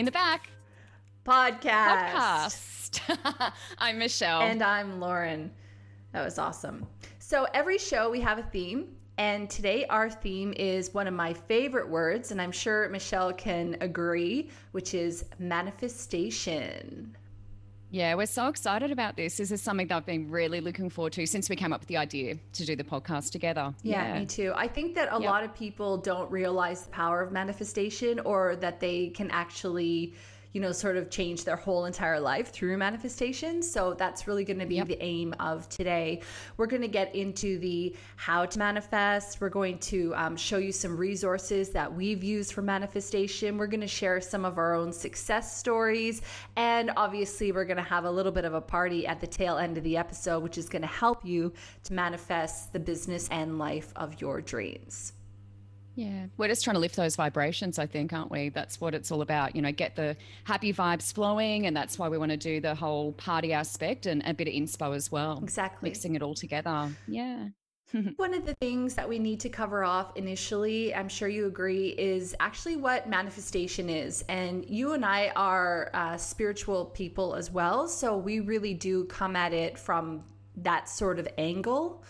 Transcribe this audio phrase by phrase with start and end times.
[0.00, 0.48] In the Back
[1.26, 3.02] podcast.
[3.02, 3.52] podcast.
[3.78, 4.40] I'm Michelle.
[4.40, 5.50] And I'm Lauren.
[6.12, 6.86] That was awesome.
[7.18, 8.96] So every show we have a theme.
[9.18, 13.76] And today our theme is one of my favorite words, and I'm sure Michelle can
[13.82, 17.14] agree, which is manifestation.
[17.90, 19.36] Yeah, we're so excited about this.
[19.36, 21.88] This is something that I've been really looking forward to since we came up with
[21.88, 23.74] the idea to do the podcast together.
[23.82, 24.20] Yeah, yeah.
[24.20, 24.52] me too.
[24.54, 25.28] I think that a yep.
[25.28, 30.14] lot of people don't realize the power of manifestation or that they can actually
[30.52, 33.62] you know, sort of change their whole entire life through manifestation.
[33.62, 34.88] So that's really going to be yep.
[34.88, 36.22] the aim of today.
[36.56, 39.40] We're going to get into the how to manifest.
[39.40, 43.58] We're going to um, show you some resources that we've used for manifestation.
[43.58, 46.22] We're going to share some of our own success stories.
[46.56, 49.58] And obviously, we're going to have a little bit of a party at the tail
[49.58, 51.52] end of the episode, which is going to help you
[51.84, 55.12] to manifest the business and life of your dreams.
[56.00, 58.48] Yeah, we're just trying to lift those vibrations, I think, aren't we?
[58.48, 59.54] That's what it's all about.
[59.54, 61.66] You know, get the happy vibes flowing.
[61.66, 64.54] And that's why we want to do the whole party aspect and a bit of
[64.54, 65.40] inspo as well.
[65.42, 65.90] Exactly.
[65.90, 66.88] Mixing it all together.
[67.06, 67.48] Yeah.
[68.16, 71.88] One of the things that we need to cover off initially, I'm sure you agree,
[71.88, 74.24] is actually what manifestation is.
[74.30, 77.86] And you and I are uh, spiritual people as well.
[77.86, 80.24] So we really do come at it from
[80.56, 82.02] that sort of angle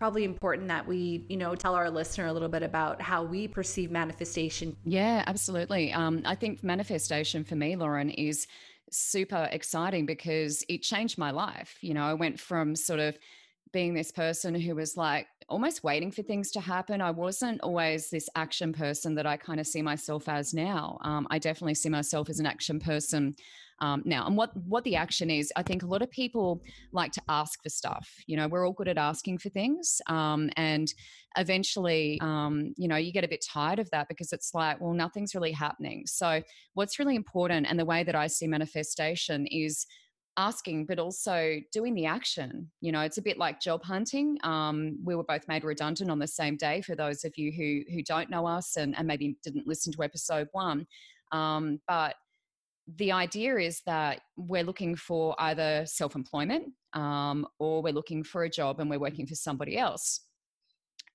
[0.00, 3.46] probably important that we, you know, tell our listener a little bit about how we
[3.46, 4.74] perceive manifestation.
[4.82, 5.92] Yeah, absolutely.
[5.92, 8.46] Um, I think manifestation for me, Lauren, is
[8.90, 11.76] super exciting because it changed my life.
[11.82, 13.18] You know, I went from sort of
[13.74, 17.02] being this person who was like almost waiting for things to happen.
[17.02, 20.98] I wasn't always this action person that I kind of see myself as now.
[21.02, 23.36] Um, I definitely see myself as an action person
[23.80, 24.26] um, now.
[24.26, 27.62] And what what the action is, I think a lot of people like to ask
[27.62, 28.08] for stuff.
[28.26, 30.92] You know, we're all good at asking for things, um, and
[31.36, 34.92] eventually, um, you know, you get a bit tired of that because it's like, well,
[34.92, 36.04] nothing's really happening.
[36.06, 36.42] So,
[36.74, 39.86] what's really important, and the way that I see manifestation is
[40.36, 44.96] asking but also doing the action you know it's a bit like job hunting um,
[45.04, 48.02] we were both made redundant on the same day for those of you who who
[48.02, 50.86] don't know us and, and maybe didn't listen to episode one
[51.32, 52.14] um, but
[52.96, 58.44] the idea is that we're looking for either self employment um, or we're looking for
[58.44, 60.20] a job and we're working for somebody else.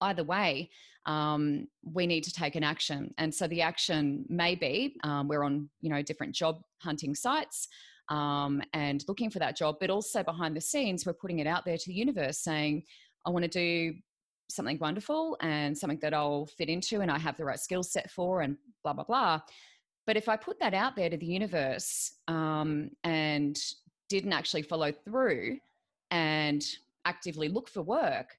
[0.02, 0.70] Either way,
[1.06, 3.14] um, we need to take an action.
[3.18, 7.68] And so the action may be um, we're on you know different job hunting sites
[8.10, 11.66] um, and looking for that job, but also behind the scenes, we're putting it out
[11.66, 12.84] there to the universe saying,
[13.26, 13.96] I want to do
[14.50, 18.12] something wonderful and something that I'll fit into and I have the right skill set
[18.12, 19.42] for and blah, blah, blah.
[20.08, 23.58] But if I put that out there to the universe um, and
[24.10, 25.58] didn't actually follow through
[26.12, 26.64] and
[27.06, 28.38] actively look for work,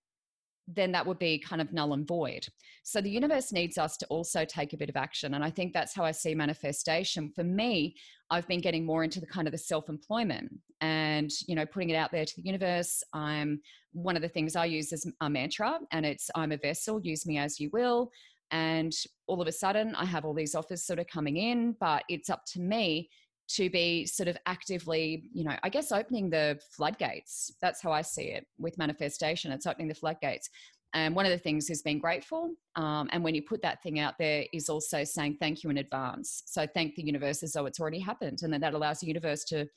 [0.69, 2.47] then that would be kind of null and void.
[2.83, 5.35] So the universe needs us to also take a bit of action.
[5.35, 7.31] And I think that's how I see manifestation.
[7.31, 7.95] For me,
[8.31, 11.97] I've been getting more into the kind of the self-employment and, you know, putting it
[11.97, 13.05] out there to the universe.
[13.13, 13.61] I'm
[13.93, 17.27] one of the things I use as a mantra and it's I'm a vessel, use
[17.27, 18.11] me as you will.
[18.51, 18.93] And
[19.27, 22.31] all of a sudden, I have all these offers sort of coming in, but it's
[22.31, 23.11] up to me
[23.49, 27.53] to be sort of actively, you know, I guess opening the floodgates.
[27.61, 29.53] That's how I see it with manifestation.
[29.53, 30.51] It's opening the floodgates.
[30.95, 32.55] And one of the things is being grateful.
[32.75, 35.79] Um, and when you put that thing out there, is also saying thank you in
[35.79, 36.43] advance.
[36.47, 38.41] So thank the universe as though it's already happened.
[38.43, 39.69] And then that allows the universe to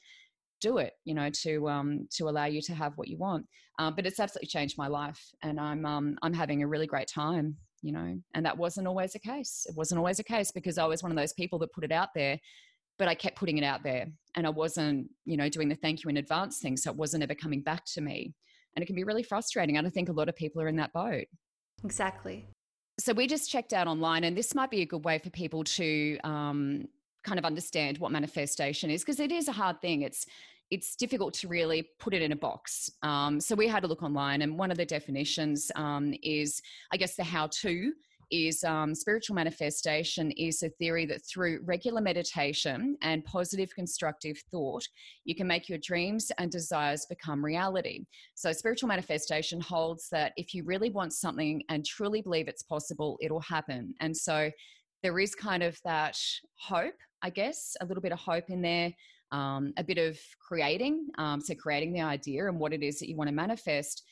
[0.61, 3.45] do it, you know, to um, to allow you to have what you want.
[3.79, 7.07] Um, but it's absolutely changed my life, and I'm um, I'm having a really great
[7.07, 9.65] time you know, and that wasn't always the case.
[9.69, 11.91] It wasn't always the case because I was one of those people that put it
[11.91, 12.39] out there,
[12.97, 16.03] but I kept putting it out there and I wasn't, you know, doing the thank
[16.03, 16.77] you in advance thing.
[16.77, 18.33] So it wasn't ever coming back to me.
[18.75, 19.77] And it can be really frustrating.
[19.77, 21.25] And I think a lot of people are in that boat.
[21.83, 22.45] Exactly.
[22.99, 25.63] So we just checked out online, and this might be a good way for people
[25.63, 26.85] to um,
[27.23, 30.01] kind of understand what manifestation is because it is a hard thing.
[30.01, 30.25] It's
[30.71, 32.91] it's difficult to really put it in a box.
[33.01, 36.61] Um, so we had a look online, and one of the definitions um, is,
[36.91, 37.93] I guess, the how to
[38.31, 44.87] is um, spiritual manifestation is a theory that through regular meditation and positive constructive thought,
[45.25, 48.05] you can make your dreams and desires become reality.
[48.35, 53.17] So, spiritual manifestation holds that if you really want something and truly believe it's possible,
[53.21, 53.93] it'll happen.
[53.99, 54.51] And so,
[55.01, 56.17] there is kind of that
[56.55, 58.93] hope, I guess, a little bit of hope in there
[59.31, 61.07] um, a bit of creating.
[61.17, 64.03] Um, so, creating the idea and what it is that you want to manifest,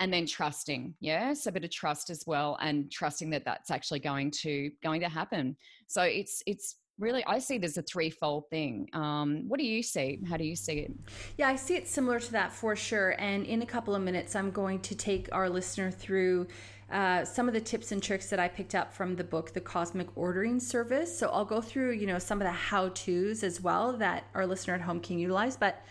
[0.00, 0.94] and then trusting.
[1.00, 4.70] Yeah, so a bit of trust as well, and trusting that that's actually going to
[4.82, 5.56] going to happen.
[5.86, 10.20] So it's it's really i see there's a threefold thing um, what do you see
[10.28, 10.92] how do you see it
[11.36, 14.36] yeah i see it similar to that for sure and in a couple of minutes
[14.36, 16.46] i'm going to take our listener through
[16.92, 19.60] uh, some of the tips and tricks that I picked up from the book, The
[19.60, 21.16] Cosmic Ordering Service.
[21.18, 24.46] So I'll go through, you know, some of the how tos as well that our
[24.46, 25.56] listener at home can utilize.
[25.56, 25.82] But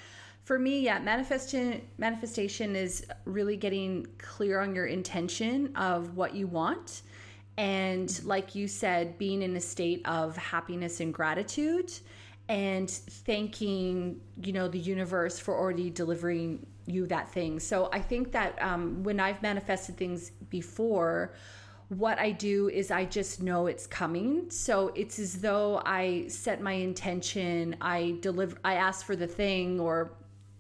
[0.43, 6.47] for me, yeah, manifestation manifestation is really getting clear on your intention of what you
[6.47, 7.01] want.
[7.57, 11.91] And like you said, being in a state of happiness and gratitude
[12.47, 17.59] and thanking, you know, the universe for already delivering you that thing.
[17.59, 21.33] So I think that um, when I've manifested things before,
[21.89, 24.51] what I do is I just know it's coming.
[24.51, 29.79] So it's as though I set my intention, I deliver, I ask for the thing
[29.79, 30.11] or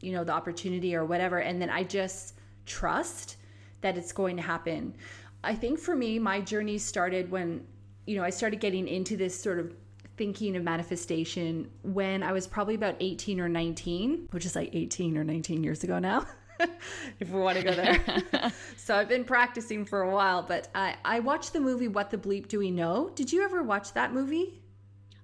[0.01, 2.35] you know the opportunity or whatever and then i just
[2.65, 3.37] trust
[3.81, 4.95] that it's going to happen
[5.43, 7.65] i think for me my journey started when
[8.05, 9.73] you know i started getting into this sort of
[10.17, 15.17] thinking of manifestation when i was probably about 18 or 19 which is like 18
[15.17, 16.25] or 19 years ago now
[17.19, 20.95] if we want to go there so i've been practicing for a while but I,
[21.03, 24.13] I watched the movie what the bleep do we know did you ever watch that
[24.13, 24.61] movie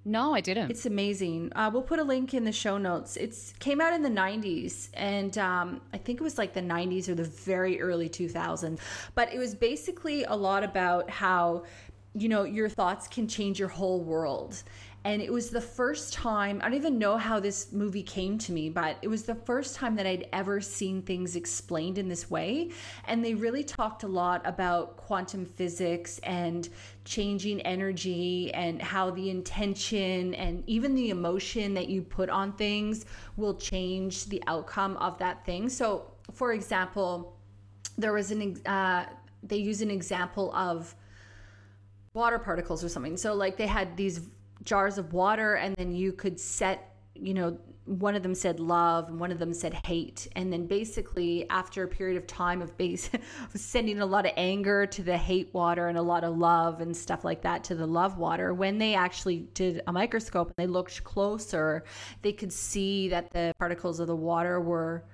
[0.07, 0.71] no, I didn't.
[0.71, 1.51] It's amazing.
[1.53, 3.17] Uh, we'll put a link in the show notes.
[3.17, 7.09] It's came out in the 90s, and um, I think it was like the 90s
[7.09, 8.79] or the very early 2000s.
[9.15, 11.65] But it was basically a lot about how
[12.13, 14.63] you know your thoughts can change your whole world
[15.07, 18.51] and it was the first time, I don't even know how this movie came to
[18.51, 22.29] me, but it was the first time that I'd ever seen things explained in this
[22.29, 22.71] way.
[23.05, 26.67] And they really talked a lot about quantum physics and
[27.05, 33.05] changing energy and how the intention and even the emotion that you put on things
[33.37, 35.69] will change the outcome of that thing.
[35.69, 37.37] So, for example,
[37.97, 39.05] there was an, uh,
[39.41, 40.93] they use an example of
[42.13, 43.15] water particles or something.
[43.15, 44.19] So, like, they had these
[44.67, 49.07] jars of water and then you could set you know one of them said love
[49.07, 50.27] and one of them said hate.
[50.35, 53.09] And then basically after a period of time of base
[53.55, 56.95] sending a lot of anger to the hate water and a lot of love and
[56.95, 60.67] stuff like that to the love water when they actually did a microscope and they
[60.67, 61.85] looked closer
[62.21, 65.05] they could see that the particles of the water were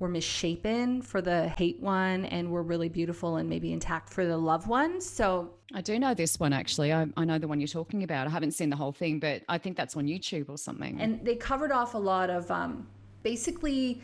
[0.00, 4.36] were misshapen for the hate one and were really beautiful and maybe intact for the
[4.36, 5.00] loved one.
[5.00, 6.92] So I do know this one actually.
[6.92, 8.26] I, I, know the one you're talking about.
[8.26, 10.98] I haven't seen the whole thing, but I think that's on YouTube or something.
[11.00, 12.88] And they covered off a lot of um,
[13.22, 14.00] basically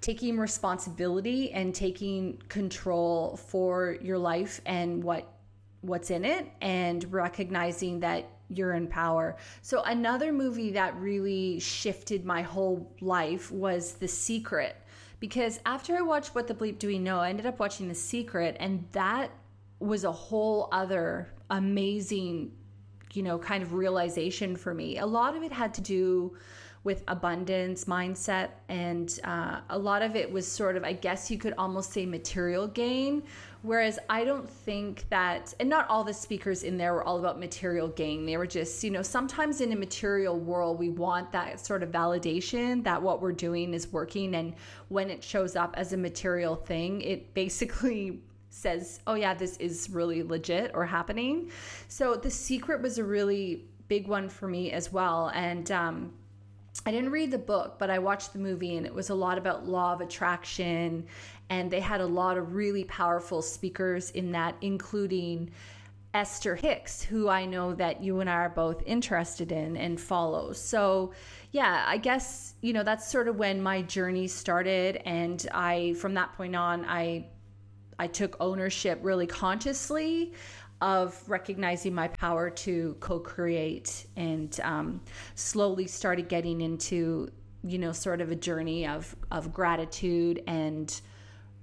[0.00, 5.28] taking responsibility and taking control for your life and what
[5.80, 9.36] what's in it and recognizing that you're in power.
[9.62, 14.76] So another movie that really shifted my whole life was The Secret
[15.20, 17.94] because after I watched What the Bleep Do We Know, I ended up watching The
[17.94, 19.30] Secret, and that
[19.78, 22.52] was a whole other amazing,
[23.12, 24.98] you know, kind of realization for me.
[24.98, 26.36] A lot of it had to do
[26.84, 31.38] with abundance mindset and uh, a lot of it was sort of i guess you
[31.38, 33.22] could almost say material gain
[33.64, 37.38] whereas i don't think that and not all the speakers in there were all about
[37.40, 38.26] material gain.
[38.26, 41.90] They were just you know sometimes in a material world we want that sort of
[41.90, 44.34] validation that what we're doing is working.
[44.34, 44.54] And
[44.88, 48.20] when it shows up as a material thing it basically
[48.50, 51.50] says oh yeah this is really legit or happening.
[51.88, 55.30] So the secret was a really big one for me as well.
[55.34, 56.12] And um,
[56.86, 59.38] I didn't read the book, but I watched the movie and it was a lot
[59.38, 61.06] about law of attraction.
[61.48, 65.50] And they had a lot of really powerful speakers in that, including
[66.12, 70.52] Esther Hicks, who I know that you and I are both interested in and follow.
[70.52, 71.12] So,
[71.50, 75.02] yeah, I guess, you know, that's sort of when my journey started.
[75.04, 77.26] And I, from that point on, I,
[77.98, 80.34] I took ownership really consciously
[80.80, 85.00] of recognizing my power to co-create and um,
[85.34, 87.30] slowly started getting into
[87.62, 91.00] you know sort of a journey of of gratitude and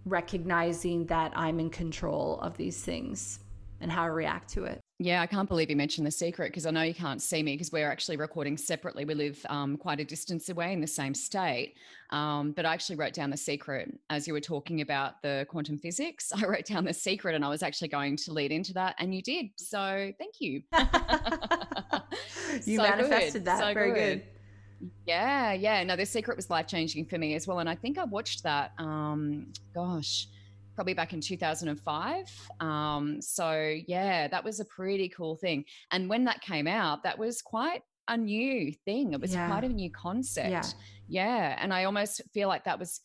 [0.06, 3.41] recognizing that I'm in control of these things
[3.82, 4.82] and how I react to it.
[5.00, 7.54] Yeah, I can't believe you mentioned the secret because I know you can't see me
[7.54, 9.04] because we're actually recording separately.
[9.04, 11.76] We live um, quite a distance away in the same state.
[12.12, 15.80] Um, but I actually wrote down the secret as you were talking about the quantum
[15.80, 16.32] physics.
[16.36, 19.16] I wrote down the secret and I was actually going to lead into that, and
[19.16, 19.48] you did.
[19.58, 20.62] So thank you.
[22.66, 23.46] you so manifested good.
[23.46, 23.60] that.
[23.60, 24.20] So Very good.
[24.20, 24.24] good.
[25.06, 25.84] Yeah, yeah.
[25.84, 27.60] No, the secret was life changing for me as well.
[27.60, 30.28] And I think I watched that, um, gosh,
[30.76, 32.50] probably back in 2005.
[32.60, 35.66] Um, so yeah, that was a pretty cool thing.
[35.92, 39.14] And when that came out, that was quite a new thing.
[39.14, 39.48] It was yeah.
[39.48, 40.50] quite a new concept.
[40.50, 40.64] Yeah.
[41.08, 41.58] yeah.
[41.60, 43.02] And I almost feel like that was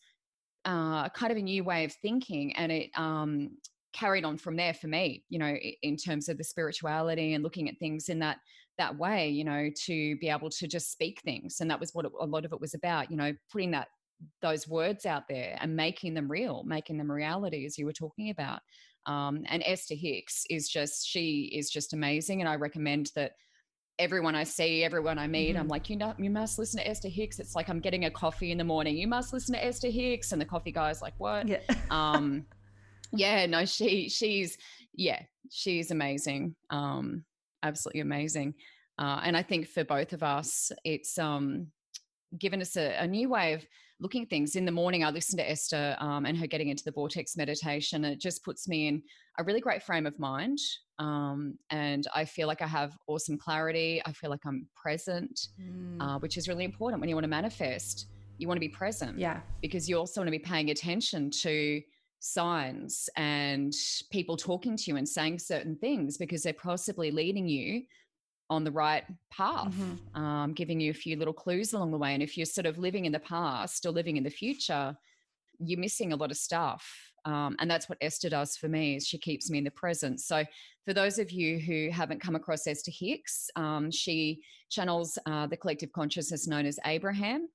[0.65, 2.55] uh, kind of a new way of thinking.
[2.55, 3.57] And it um,
[3.93, 7.69] carried on from there for me, you know, in terms of the spirituality and looking
[7.69, 8.37] at things in that
[8.77, 11.61] that way, you know, to be able to just speak things.
[11.61, 13.87] And that was what it, a lot of it was about, you know, putting that
[14.41, 18.29] those words out there and making them real, making them reality, as you were talking
[18.29, 18.59] about.
[19.05, 22.41] Um, and Esther Hicks is just, she is just amazing.
[22.41, 23.33] And I recommend that
[23.99, 25.61] everyone I see, everyone I meet, mm-hmm.
[25.61, 27.39] I'm like, you know, you must listen to Esther Hicks.
[27.39, 28.97] It's like I'm getting a coffee in the morning.
[28.97, 30.31] You must listen to Esther Hicks.
[30.31, 31.47] And the coffee guy's like, what?
[31.47, 31.59] Yeah.
[31.89, 32.45] um,
[33.13, 34.57] yeah, no, she, she's,
[34.93, 36.55] yeah, she's amazing.
[36.69, 37.23] Um,
[37.63, 38.55] absolutely amazing.
[38.99, 41.67] Uh, and I think for both of us, it's um,
[42.37, 43.65] given us a, a new way of
[43.99, 44.55] looking at things.
[44.55, 48.05] In the morning, I listen to Esther um, and her getting into the vortex meditation.
[48.05, 49.01] And it just puts me in
[49.39, 50.59] a really great frame of mind.
[50.99, 54.01] Um, and I feel like I have awesome clarity.
[54.05, 55.97] I feel like I'm present, mm.
[55.99, 58.07] uh, which is really important when you want to manifest.
[58.37, 59.17] You want to be present.
[59.17, 59.39] Yeah.
[59.61, 61.81] Because you also want to be paying attention to
[62.19, 63.73] signs and
[64.11, 67.83] people talking to you and saying certain things because they're possibly leading you
[68.49, 70.21] on the right path, mm-hmm.
[70.21, 72.13] um, giving you a few little clues along the way.
[72.13, 74.95] And if you're sort of living in the past or living in the future,
[75.59, 76.87] you're missing a lot of stuff.
[77.25, 80.21] Um, and that's what Esther does for me is she keeps me in the present.
[80.21, 80.45] So
[80.85, 85.57] for those of you who haven't come across Esther Hicks, um, she channels uh, the
[85.57, 87.49] collective consciousness known as Abraham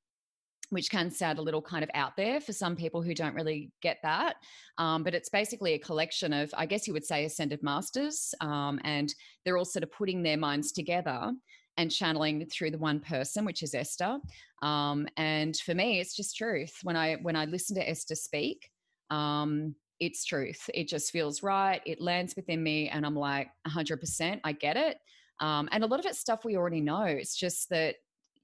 [0.73, 3.71] which can sound a little kind of out there for some people who don't really
[3.83, 4.37] get that.
[4.79, 8.35] Um, but it's basically a collection of, I guess you would say, ascended masters.
[8.41, 9.15] Um, and
[9.45, 11.35] they're all sort of putting their minds together
[11.77, 14.19] and channeling through the one person, which is Esther.
[14.63, 16.79] Um, and for me, it's just truth.
[16.83, 18.71] When I when I listen to Esther speak,
[19.11, 20.71] um, it's truth.
[20.73, 21.83] It just feels right.
[21.85, 24.97] It lands within me, and I'm like, 100%, I get it.
[25.39, 27.03] Um, and a lot of it's stuff we already know.
[27.05, 27.97] It's just that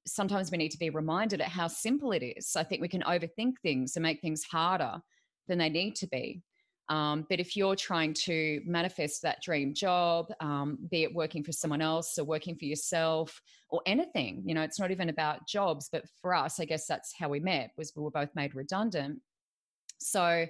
[0.08, 2.56] sometimes we need to be reminded at how simple it is.
[2.56, 5.00] I think we can overthink things and make things harder
[5.46, 6.42] than they need to be.
[6.88, 11.52] Um, but if you're trying to manifest that dream job, um, be it working for
[11.52, 15.90] someone else or working for yourself or anything, you know, it's not even about jobs.
[15.92, 19.20] But for us, I guess that's how we met was we were both made redundant.
[19.98, 20.46] So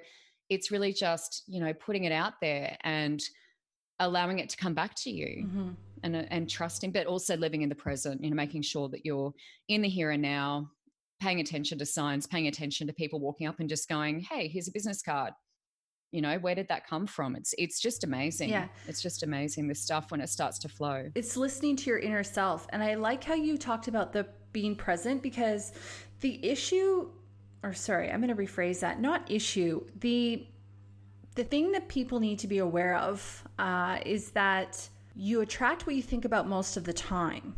[0.49, 3.23] it's really just you know putting it out there and
[4.01, 5.45] allowing it to come back to you.
[5.47, 5.69] Mm-hmm
[6.03, 8.23] and uh, and trusting, but also living in the present.
[8.23, 9.33] You know, making sure that you're
[9.69, 10.71] in the here and now,
[11.21, 14.69] paying attention to signs, paying attention to people walking up and just going, "Hey, here's
[14.69, 15.33] a business card."
[16.11, 17.37] You know, where did that come from?
[17.37, 18.51] It's it's just amazing.
[18.51, 21.11] Yeah, it's just amazing the stuff when it starts to flow.
[21.15, 24.75] It's listening to your inner self, and I like how you talked about the being
[24.75, 25.73] present because
[26.21, 27.11] the issue,
[27.63, 29.01] or sorry, I'm going to rephrase that.
[29.01, 29.85] Not issue.
[30.01, 30.47] The
[31.39, 35.95] the thing that people need to be aware of uh, is that you attract what
[35.95, 37.55] you think about most of the time.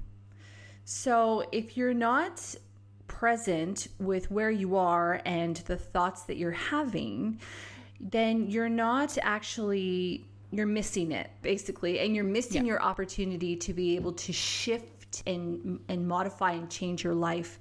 [0.84, 2.54] So if you're not
[3.06, 7.40] present with where you are and the thoughts that you're having,
[7.98, 12.72] then you're not actually you're missing it basically and you're missing yeah.
[12.72, 17.58] your opportunity to be able to shift and and modify and change your life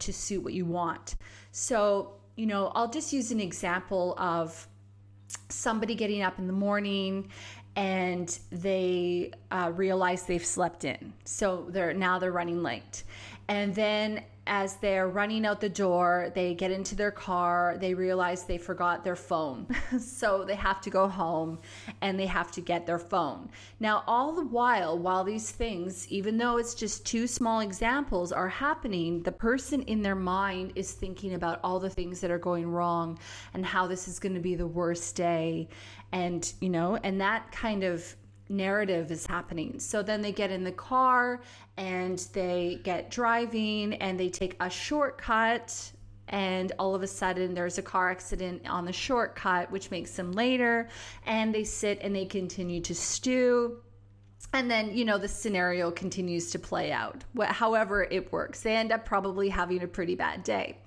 [0.00, 1.14] to suit what you want.
[1.52, 4.68] So, you know, I'll just use an example of
[5.48, 7.28] somebody getting up in the morning
[7.76, 11.12] and they uh, realize they've slept in.
[11.24, 13.04] So they're now they're running late.
[13.48, 18.44] And then as they're running out the door, they get into their car, they realize
[18.44, 19.66] they forgot their phone.
[19.98, 21.58] so they have to go home
[22.00, 23.48] and they have to get their phone.
[23.80, 28.48] Now, all the while, while these things, even though it's just two small examples, are
[28.48, 32.66] happening, the person in their mind is thinking about all the things that are going
[32.66, 33.18] wrong
[33.54, 35.68] and how this is going to be the worst day.
[36.12, 38.14] And, you know, and that kind of
[38.56, 39.78] narrative is happening.
[39.78, 41.40] So then they get in the car
[41.76, 45.92] and they get driving and they take a shortcut
[46.28, 50.32] and all of a sudden there's a car accident on the shortcut which makes them
[50.32, 50.88] later
[51.26, 53.76] and they sit and they continue to stew
[54.54, 58.90] and then you know the scenario continues to play out however it works they end
[58.90, 60.78] up probably having a pretty bad day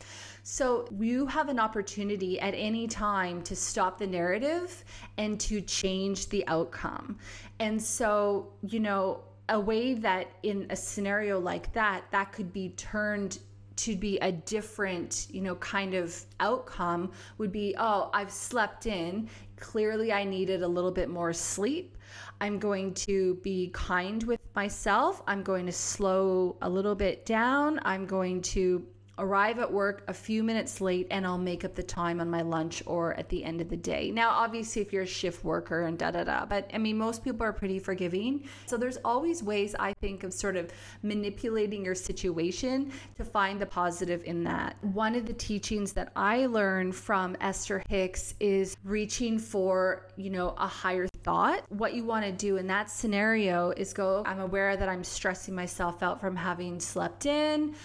[0.50, 4.86] so you have an opportunity at any time to stop the narrative
[5.18, 7.18] and to change the outcome.
[7.60, 12.70] And so, you know, a way that in a scenario like that, that could be
[12.70, 13.40] turned
[13.78, 19.30] to be a different, you know, kind of outcome would be, oh, I've slept in.
[19.58, 21.98] Clearly, I needed a little bit more sleep.
[22.42, 25.22] I'm going to be kind with myself.
[25.28, 27.80] I'm going to slow a little bit down.
[27.84, 28.86] I'm going to
[29.20, 32.42] arrive at work a few minutes late and I'll make up the time on my
[32.42, 34.12] lunch or at the end of the day.
[34.12, 37.24] Now, obviously, if you're a shift worker and da da da, but I mean, most
[37.24, 38.44] people are pretty forgiving.
[38.66, 40.72] So there's always ways I think of sort of
[41.02, 44.76] manipulating your situation to find the positive in that.
[44.82, 50.54] One of the teachings that I learned from Esther Hicks is reaching for, you know,
[50.58, 51.64] a higher thought.
[51.70, 55.56] What you want to do in that scenario is go, I'm aware that I'm stressing
[55.56, 57.76] myself out from having slept in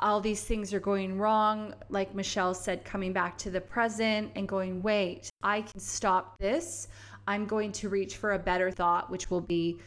[0.00, 4.48] all these things are going wrong, like Michelle said, coming back to the present and
[4.48, 6.88] going, wait, I can stop this.
[7.26, 9.78] I'm going to reach for a better thought, which will be,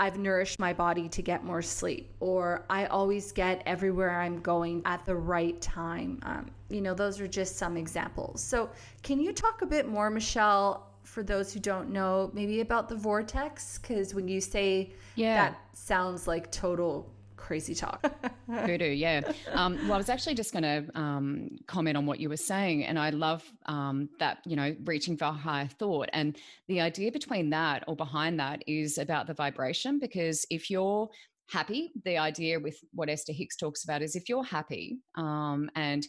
[0.00, 4.82] I've nourished my body to get more sleep, or I always get everywhere I'm going
[4.84, 6.18] at the right time.
[6.22, 8.42] Um, you know, those are just some examples.
[8.42, 8.68] So,
[9.02, 12.96] can you talk a bit more, Michelle, for those who don't know, maybe about the
[12.96, 13.78] vortex?
[13.78, 15.36] Because when you say yeah.
[15.36, 17.10] that sounds like total
[17.46, 18.04] crazy talk.
[18.48, 19.20] Voodoo, yeah.
[19.52, 22.84] Um, well, I was actually just going to um, comment on what you were saying,
[22.84, 26.36] and I love um, that you know reaching for higher thought, and
[26.66, 30.00] the idea between that or behind that is about the vibration.
[30.00, 31.08] Because if you're
[31.48, 36.04] happy, the idea with what Esther Hicks talks about is if you're happy um, and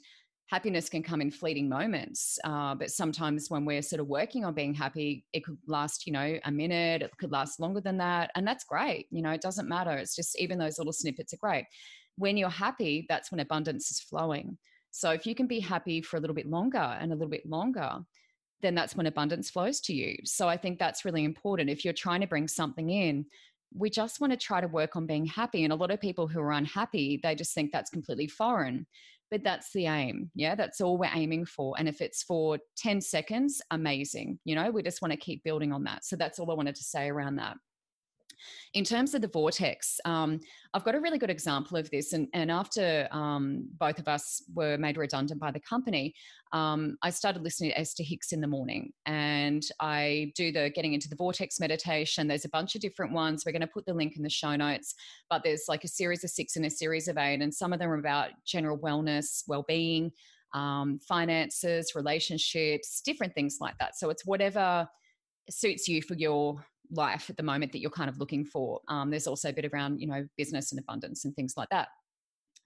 [0.47, 2.39] happiness can come in fleeting moments.
[2.43, 6.13] Uh, but sometimes when we're sort of working on being happy, it could last, you
[6.13, 8.31] know, a minute, it could last longer than that.
[8.35, 9.07] And that's great.
[9.11, 9.91] You know, it doesn't matter.
[9.91, 11.65] It's just even those little snippets are great.
[12.17, 14.57] When you're happy, that's when abundance is flowing.
[14.91, 17.45] So if you can be happy for a little bit longer and a little bit
[17.45, 17.99] longer,
[18.61, 20.15] then that's when abundance flows to you.
[20.23, 21.69] So I think that's really important.
[21.69, 23.25] If you're trying to bring something in,
[23.75, 25.65] we just want to try to work on being happy.
[25.65, 28.87] And a lot of people who are unhappy, they just think that's completely foreign
[29.29, 30.31] but that's the aim.
[30.35, 31.75] Yeah, that's all we're aiming for.
[31.77, 34.39] And if it's for 10 seconds, amazing.
[34.45, 36.05] You know, we just want to keep building on that.
[36.05, 37.57] So that's all I wanted to say around that.
[38.73, 40.39] In terms of the vortex, um,
[40.73, 42.13] I've got a really good example of this.
[42.13, 46.13] And, and after um, both of us were made redundant by the company,
[46.53, 48.91] um, I started listening to Esther Hicks in the morning.
[49.05, 52.27] And I do the getting into the vortex meditation.
[52.27, 53.43] There's a bunch of different ones.
[53.45, 54.95] We're going to put the link in the show notes.
[55.29, 57.41] But there's like a series of six and a series of eight.
[57.41, 60.11] And some of them are about general wellness, well being.
[60.53, 63.97] Um, finances, relationships, different things like that.
[63.97, 64.87] So it's whatever
[65.49, 68.81] suits you for your life at the moment that you're kind of looking for.
[68.87, 71.89] Um, there's also a bit around, you know, business and abundance and things like that.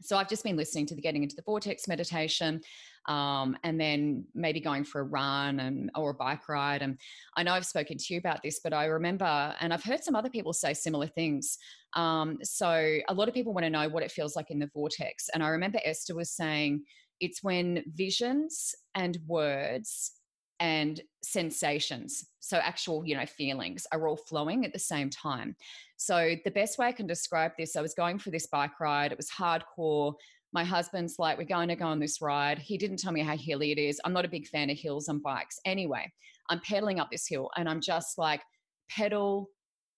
[0.03, 2.61] So I've just been listening to the getting into the vortex meditation,
[3.07, 6.81] um, and then maybe going for a run and or a bike ride.
[6.81, 6.97] And
[7.37, 10.15] I know I've spoken to you about this, but I remember, and I've heard some
[10.15, 11.57] other people say similar things.
[11.95, 14.69] Um, so a lot of people want to know what it feels like in the
[14.73, 16.83] vortex, and I remember Esther was saying
[17.19, 20.13] it's when visions and words
[20.61, 22.27] and sensations.
[22.39, 25.55] So actual you know feelings are all flowing at the same time.
[25.97, 29.11] So the best way i can describe this i was going for this bike ride.
[29.11, 30.13] It was hardcore.
[30.53, 32.59] My husband's like we're going to go on this ride.
[32.59, 33.99] He didn't tell me how hilly it is.
[34.05, 35.59] I'm not a big fan of hills and bikes.
[35.65, 36.09] Anyway
[36.49, 38.41] i'm pedaling up this hill and i'm just like
[38.89, 39.49] pedal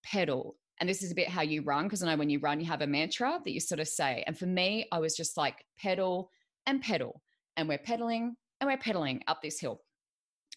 [0.03, 0.55] pedal.
[0.79, 2.65] And this is a bit how you run because i know when you run you
[2.67, 4.23] have a mantra that you sort of say.
[4.27, 6.29] And for me i was just like pedal
[6.65, 7.21] and pedal.
[7.57, 9.81] And we're pedaling and we're pedaling up this hill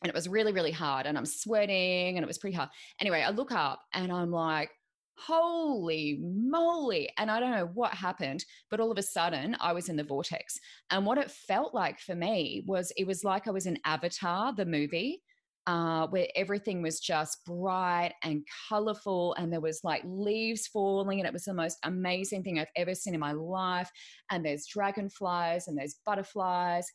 [0.03, 1.07] and it was really, really hard.
[1.07, 2.69] And I'm sweating and it was pretty hard.
[3.01, 4.71] Anyway, I look up and I'm like,
[5.19, 7.09] holy moly.
[7.19, 10.05] And I don't know what happened, but all of a sudden I was in the
[10.05, 10.59] vortex.
[10.91, 14.55] And what it felt like for me was it was like I was in Avatar,
[14.55, 15.23] the movie.
[15.69, 21.27] Uh, where everything was just bright and colorful, and there was like leaves falling, and
[21.27, 23.91] it was the most amazing thing I've ever seen in my life.
[24.31, 26.89] And there's dragonflies and there's butterflies,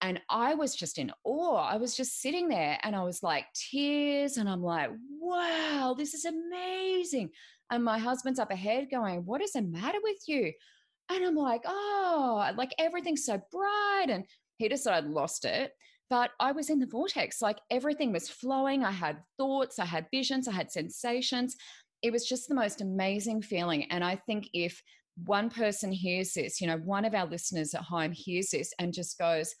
[0.00, 1.56] and I was just in awe.
[1.56, 4.36] I was just sitting there and I was like, tears.
[4.36, 7.30] And I'm like, wow, this is amazing.
[7.70, 10.52] And my husband's up ahead going, what is the matter with you?
[11.10, 14.06] And I'm like, oh, like everything's so bright.
[14.08, 14.24] And
[14.58, 15.72] he decided I'd lost it.
[16.10, 18.84] But I was in the vortex, like everything was flowing.
[18.84, 21.56] I had thoughts, I had visions, I had sensations.
[22.02, 23.90] It was just the most amazing feeling.
[23.90, 24.80] And I think if
[25.26, 28.94] one person hears this, you know, one of our listeners at home hears this and
[28.94, 29.54] just goes,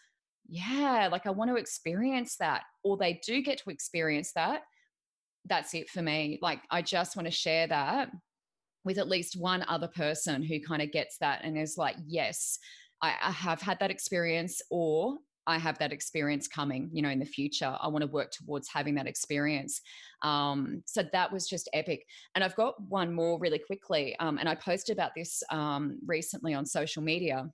[0.48, 4.62] yeah, like I want to experience that, or they do get to experience that,
[5.46, 6.38] that's it for me.
[6.42, 8.10] Like I just want to share that
[8.84, 12.58] with at least one other person who kind of gets that and is like, yes,
[13.02, 17.18] I, I have had that experience, or I have that experience coming, you know, in
[17.18, 17.76] the future.
[17.80, 19.80] I want to work towards having that experience.
[20.22, 22.04] Um, so that was just epic.
[22.34, 24.14] And I've got one more really quickly.
[24.18, 27.48] Um, and I posted about this um, recently on social media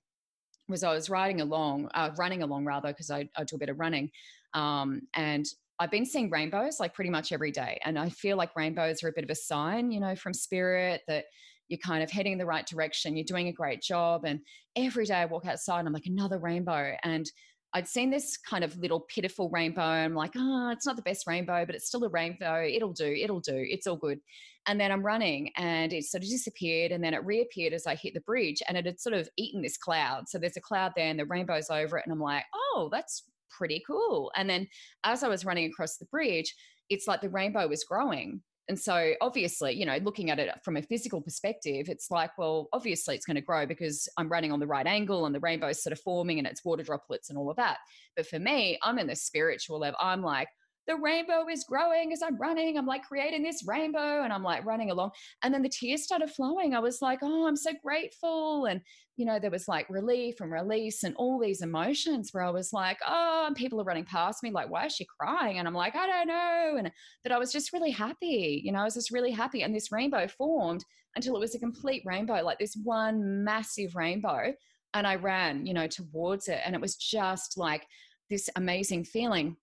[0.67, 3.69] was I was riding along, uh, running along rather, because I, I, do a bit
[3.69, 4.09] of running.
[4.53, 5.45] Um, and
[5.79, 7.79] I've been seeing rainbows like pretty much every day.
[7.83, 11.01] And I feel like rainbows are a bit of a sign, you know, from spirit
[11.07, 11.25] that
[11.67, 13.15] you're kind of heading in the right direction.
[13.15, 14.23] You're doing a great job.
[14.25, 14.39] And
[14.75, 16.93] every day I walk outside and I'm like, another rainbow.
[17.03, 17.29] And
[17.73, 19.81] I'd seen this kind of little pitiful rainbow.
[19.81, 22.63] I'm like, oh, it's not the best rainbow, but it's still a rainbow.
[22.65, 23.05] It'll do.
[23.05, 23.65] It'll do.
[23.67, 24.19] It's all good.
[24.67, 26.91] And then I'm running and it sort of disappeared.
[26.91, 29.61] And then it reappeared as I hit the bridge and it had sort of eaten
[29.61, 30.27] this cloud.
[30.27, 32.05] So there's a cloud there and the rainbow's over it.
[32.05, 34.31] And I'm like, oh, that's pretty cool.
[34.35, 34.67] And then
[35.03, 36.53] as I was running across the bridge,
[36.89, 38.41] it's like the rainbow was growing.
[38.67, 42.67] And so, obviously, you know, looking at it from a physical perspective, it's like, well,
[42.73, 45.83] obviously it's going to grow because I'm running on the right angle and the rainbow's
[45.83, 47.77] sort of forming and it's water droplets and all of that.
[48.15, 49.99] But for me, I'm in the spiritual level.
[50.01, 50.47] I'm like,
[50.87, 52.77] the rainbow is growing as I'm running.
[52.77, 55.11] I'm like creating this rainbow and I'm like running along.
[55.43, 56.75] And then the tears started flowing.
[56.75, 58.65] I was like, oh, I'm so grateful.
[58.65, 58.81] And,
[59.17, 62.71] you know, there was like relief and release and all these emotions where I was
[62.71, 65.57] like, oh, and people are running past me, like, why is she crying?
[65.57, 66.75] And I'm like, I don't know.
[66.77, 66.91] And
[67.23, 68.61] but I was just really happy.
[68.63, 69.63] You know, I was just really happy.
[69.63, 70.83] And this rainbow formed
[71.15, 74.53] until it was a complete rainbow, like this one massive rainbow.
[74.93, 76.61] And I ran, you know, towards it.
[76.63, 77.85] And it was just like
[78.29, 79.57] this amazing feeling.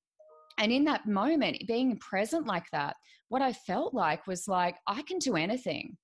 [0.59, 2.97] And in that moment, being present like that,
[3.29, 5.97] what I felt like was like, I can do anything.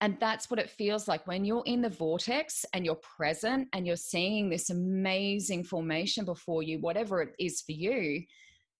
[0.00, 3.86] And that's what it feels like when you're in the vortex and you're present and
[3.86, 8.22] you're seeing this amazing formation before you, whatever it is for you,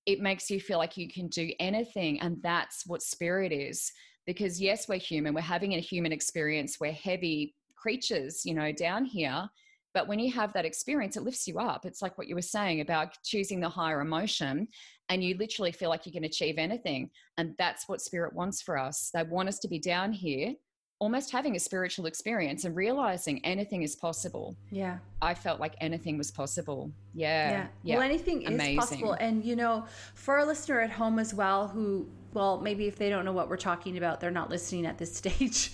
[0.04, 2.20] it makes you feel like you can do anything.
[2.20, 3.92] And that's what spirit is.
[4.26, 9.04] Because yes, we're human, we're having a human experience, we're heavy creatures, you know, down
[9.04, 9.48] here.
[9.94, 11.84] But when you have that experience, it lifts you up.
[11.84, 14.68] It's like what you were saying about choosing the higher emotion,
[15.08, 17.10] and you literally feel like you can achieve anything.
[17.36, 19.10] And that's what spirit wants for us.
[19.12, 20.54] They want us to be down here,
[21.02, 24.56] almost having a spiritual experience and realizing anything is possible.
[24.70, 24.98] Yeah.
[25.20, 26.92] I felt like anything was possible.
[27.12, 27.50] Yeah.
[27.50, 27.66] Yeah.
[27.82, 27.94] yeah.
[27.96, 28.72] Well, anything Amazing.
[28.72, 29.12] is possible.
[29.14, 33.10] And, you know, for a listener at home as well, who, well, maybe if they
[33.10, 35.72] don't know what we're talking about, they're not listening at this stage.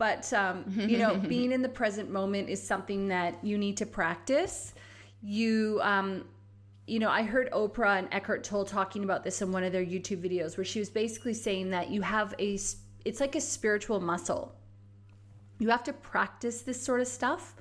[0.00, 3.86] But, um, you know, being in the present moment is something that you need to
[3.86, 4.72] practice.
[5.22, 6.24] You, um,
[6.86, 9.84] you know, I heard Oprah and Eckhart Tolle talking about this in one of their
[9.84, 12.58] YouTube videos where she was basically saying that you have a,
[13.04, 14.54] it's like a spiritual muscle.
[15.58, 17.54] You have to practice this sort of stuff.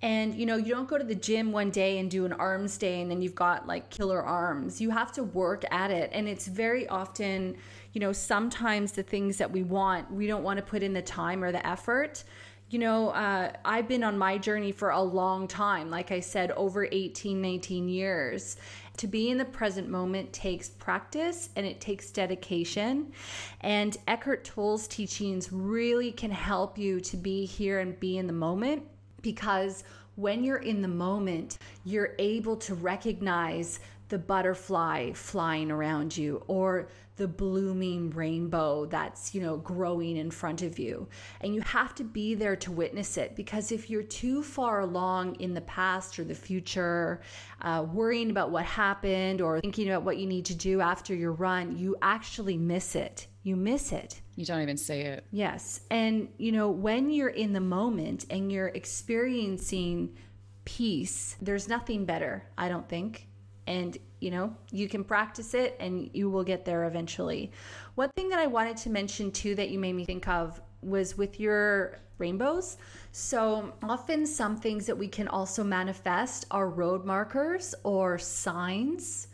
[0.00, 2.78] And, you know, you don't go to the gym one day and do an arms
[2.78, 4.80] day and then you've got like killer arms.
[4.80, 6.08] You have to work at it.
[6.14, 7.58] And it's very often,
[7.92, 11.02] you know, sometimes the things that we want, we don't want to put in the
[11.02, 12.24] time or the effort.
[12.70, 16.52] You know, uh, I've been on my journey for a long time, like I said,
[16.52, 18.56] over 18, 19 years.
[18.98, 23.12] To be in the present moment takes practice and it takes dedication.
[23.60, 28.32] And Eckhart Tolle's teachings really can help you to be here and be in the
[28.32, 28.84] moment
[29.20, 29.84] because
[30.16, 36.88] when you're in the moment, you're able to recognize the butterfly flying around you or
[37.22, 41.06] the blooming rainbow that's, you know, growing in front of you.
[41.40, 45.36] And you have to be there to witness it because if you're too far along
[45.36, 47.20] in the past or the future,
[47.60, 51.30] uh, worrying about what happened or thinking about what you need to do after your
[51.30, 53.28] run, you actually miss it.
[53.44, 54.20] You miss it.
[54.34, 55.24] You don't even see it.
[55.30, 55.82] Yes.
[55.92, 60.16] And, you know, when you're in the moment and you're experiencing
[60.64, 63.28] peace, there's nothing better, I don't think,
[63.68, 67.50] and you know you can practice it and you will get there eventually
[67.96, 71.18] one thing that i wanted to mention too that you made me think of was
[71.18, 72.76] with your rainbows
[73.10, 79.28] so often some things that we can also manifest are road markers or signs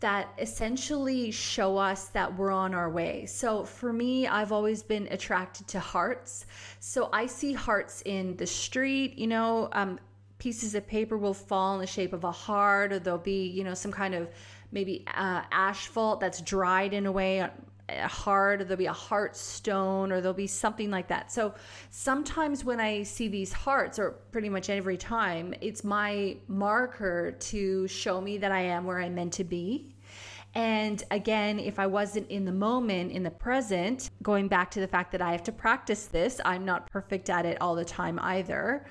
[0.00, 3.26] that essentially show us that we're on our way.
[3.26, 6.46] So for me, I've always been attracted to hearts.
[6.80, 9.98] So I see hearts in the street, you know, um,
[10.40, 13.62] pieces of paper will fall in the shape of a heart, or there'll be, you
[13.62, 14.28] know, some kind of
[14.72, 17.48] maybe uh, asphalt that's dried in a way,
[17.88, 21.30] a heart, or there'll be a heart stone, or there'll be something like that.
[21.30, 21.54] So
[21.90, 27.86] sometimes when I see these hearts, or pretty much every time, it's my marker to
[27.86, 29.94] show me that I am where I'm meant to be.
[30.54, 34.88] And again, if I wasn't in the moment, in the present, going back to the
[34.88, 38.18] fact that I have to practice this, I'm not perfect at it all the time
[38.18, 38.84] either.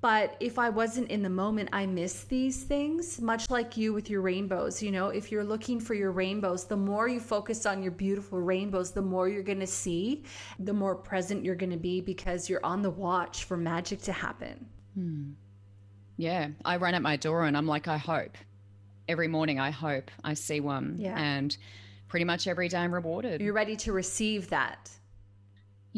[0.00, 4.08] But if I wasn't in the moment, I miss these things, much like you with
[4.08, 4.80] your rainbows.
[4.80, 8.40] You know, if you're looking for your rainbows, the more you focus on your beautiful
[8.40, 10.22] rainbows, the more you're going to see,
[10.60, 14.12] the more present you're going to be because you're on the watch for magic to
[14.12, 14.66] happen.
[14.94, 15.30] Hmm.
[16.16, 16.48] Yeah.
[16.64, 18.36] I run at my door and I'm like, I hope.
[19.08, 20.96] Every morning, I hope I see one.
[20.98, 21.18] Yeah.
[21.18, 21.56] And
[22.08, 23.40] pretty much every day I'm rewarded.
[23.40, 24.90] You're ready to receive that.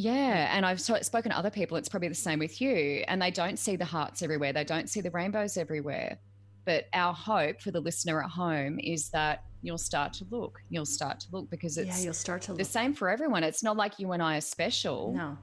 [0.00, 0.46] Yeah.
[0.46, 0.56] Mm.
[0.56, 3.58] And I've spoken to other people, it's probably the same with you, and they don't
[3.58, 6.18] see the hearts everywhere, they don't see the rainbows everywhere.
[6.64, 10.58] But our hope for the listener at home is that you'll start to look.
[10.70, 12.58] You'll start to look because it's yeah, you'll start to look.
[12.58, 13.44] the same for everyone.
[13.44, 15.12] It's not like you and I are special.
[15.14, 15.38] No.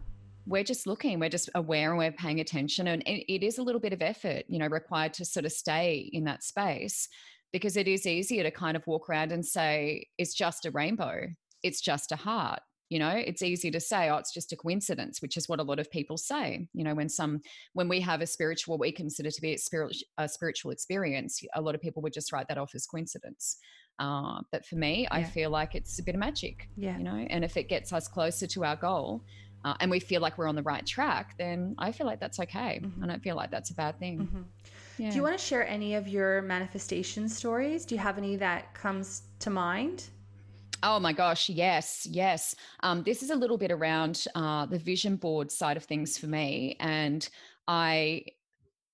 [0.46, 2.88] We're just looking, we're just aware and we're paying attention.
[2.88, 6.10] And it is a little bit of effort, you know, required to sort of stay
[6.14, 7.10] in that space
[7.52, 11.28] because it is easier to kind of walk around and say, it's just a rainbow,
[11.64, 15.22] it's just a heart you know it's easy to say oh it's just a coincidence
[15.22, 17.42] which is what a lot of people say you know when some
[17.74, 21.62] when we have a spiritual we consider to be a spiritual a spiritual experience a
[21.62, 23.58] lot of people would just write that off as coincidence
[24.00, 25.18] uh, but for me yeah.
[25.18, 27.92] i feel like it's a bit of magic yeah you know and if it gets
[27.92, 29.24] us closer to our goal
[29.66, 32.40] uh, and we feel like we're on the right track then i feel like that's
[32.40, 33.04] okay mm-hmm.
[33.04, 34.42] i don't feel like that's a bad thing mm-hmm.
[34.98, 35.10] yeah.
[35.10, 38.74] do you want to share any of your manifestation stories do you have any that
[38.74, 40.06] comes to mind
[40.84, 42.56] Oh my gosh, yes, yes.
[42.84, 46.28] Um, this is a little bit around uh, the vision board side of things for
[46.28, 46.76] me.
[46.80, 47.28] And
[47.68, 48.26] I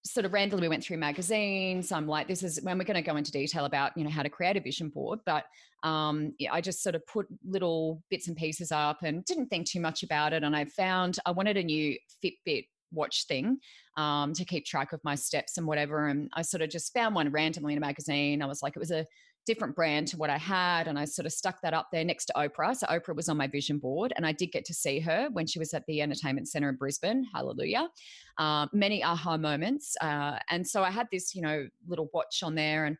[0.05, 1.91] sort of randomly went through magazines.
[1.91, 4.23] I'm like, this is when we're going to go into detail about, you know, how
[4.23, 5.19] to create a vision board.
[5.25, 5.45] But
[5.83, 9.81] um, I just sort of put little bits and pieces up and didn't think too
[9.81, 10.43] much about it.
[10.43, 13.57] And I found I wanted a new Fitbit watch thing
[13.97, 16.07] um, to keep track of my steps and whatever.
[16.07, 18.41] And I sort of just found one randomly in a magazine.
[18.41, 19.05] I was like, it was a
[19.45, 20.87] different brand to what I had.
[20.87, 22.75] And I sort of stuck that up there next to Oprah.
[22.75, 25.45] So Oprah was on my vision board, and I did get to see her when
[25.45, 27.27] she was at the Entertainment Center in Brisbane.
[27.33, 27.89] Hallelujah.
[28.37, 29.95] Uh, many aha moments.
[30.01, 32.97] Uh, and so I had this, you know, little watch on there, and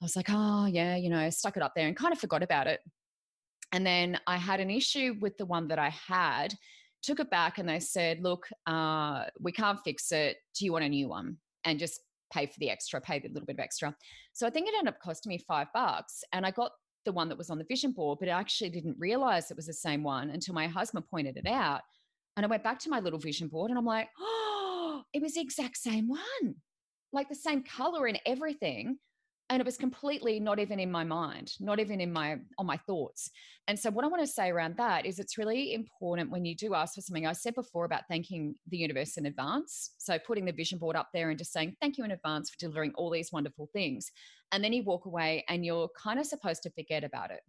[0.00, 2.42] I was like, oh, yeah, you know, stuck it up there and kind of forgot
[2.42, 2.80] about it.
[3.72, 6.54] And then I had an issue with the one that I had,
[7.02, 10.36] took it back, and they said, look, uh, we can't fix it.
[10.56, 11.36] Do you want a new one?
[11.64, 12.00] And just
[12.32, 13.94] pay for the extra, pay a little bit of extra.
[14.32, 16.22] So I think it ended up costing me five bucks.
[16.32, 16.72] And I got
[17.04, 19.66] the one that was on the vision board, but I actually didn't realize it was
[19.66, 21.80] the same one until my husband pointed it out.
[22.36, 25.34] And I went back to my little vision board and I'm like, oh, it was
[25.34, 26.54] the exact same one,
[27.12, 28.98] like the same color and everything
[29.50, 32.76] and it was completely not even in my mind not even in my on my
[32.76, 33.30] thoughts.
[33.66, 36.54] And so what i want to say around that is it's really important when you
[36.54, 39.92] do ask for something i said before about thanking the universe in advance.
[39.98, 42.58] So putting the vision board up there and just saying thank you in advance for
[42.58, 44.10] delivering all these wonderful things.
[44.52, 47.40] And then you walk away and you're kind of supposed to forget about it.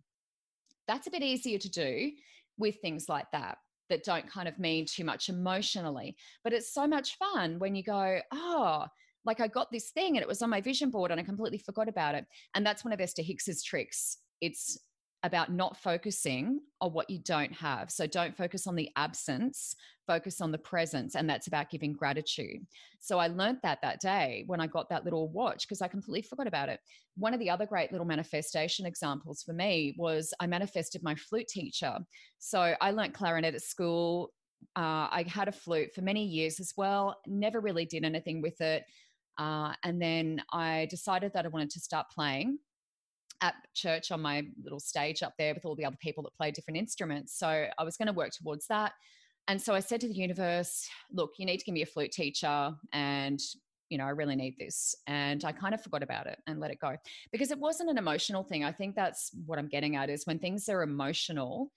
[0.87, 2.11] That's a bit easier to do
[2.57, 3.57] with things like that
[3.89, 7.81] that don't kind of mean too much emotionally but it's so much fun when you
[7.81, 8.85] go oh
[9.25, 11.57] like I got this thing and it was on my vision board and I completely
[11.57, 12.25] forgot about it.
[12.55, 14.17] And that's one of Esther Hicks's tricks.
[14.41, 14.79] It's
[15.23, 17.91] about not focusing on what you don't have.
[17.91, 19.75] So don't focus on the absence,
[20.07, 21.15] focus on the presence.
[21.15, 22.65] And that's about giving gratitude.
[22.99, 26.21] So I learned that that day when I got that little watch because I completely
[26.21, 26.79] forgot about it.
[27.17, 31.47] One of the other great little manifestation examples for me was I manifested my flute
[31.49, 31.97] teacher.
[32.37, 34.31] So I learned clarinet at school.
[34.75, 38.59] Uh, I had a flute for many years as well, never really did anything with
[38.61, 38.83] it.
[39.39, 42.59] Uh, and then I decided that I wanted to start playing
[43.41, 46.51] at church on my little stage up there with all the other people that play
[46.51, 47.39] different instruments.
[47.39, 48.91] So I was going to work towards that.
[49.47, 52.11] And so I said to the universe, look, you need to give me a flute
[52.11, 53.39] teacher and
[53.89, 54.95] you know, I really need this.
[55.07, 56.95] And I kind of forgot about it and let it go
[57.31, 58.63] because it wasn't an emotional thing.
[58.63, 61.71] I think that's what I'm getting at is when things are emotional,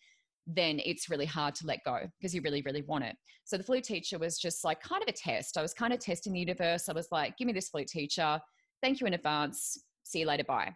[0.46, 3.16] then it's really hard to let go because you really, really want it.
[3.44, 5.57] So the flute teacher was just like kind of a test.
[5.57, 6.88] I was kind of testing the universe.
[6.88, 8.40] I was like, give me this flute teacher.
[8.83, 9.78] Thank you in advance.
[10.02, 10.44] See you later.
[10.44, 10.74] Bye.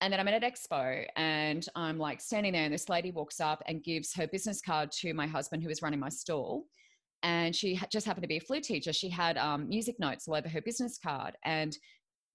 [0.00, 3.40] And then I'm at an expo and I'm like standing there, and this lady walks
[3.40, 6.64] up and gives her business card to my husband who was running my stall.
[7.22, 8.92] And she just happened to be a flute teacher.
[8.92, 11.36] She had um, music notes all over her business card.
[11.44, 11.76] And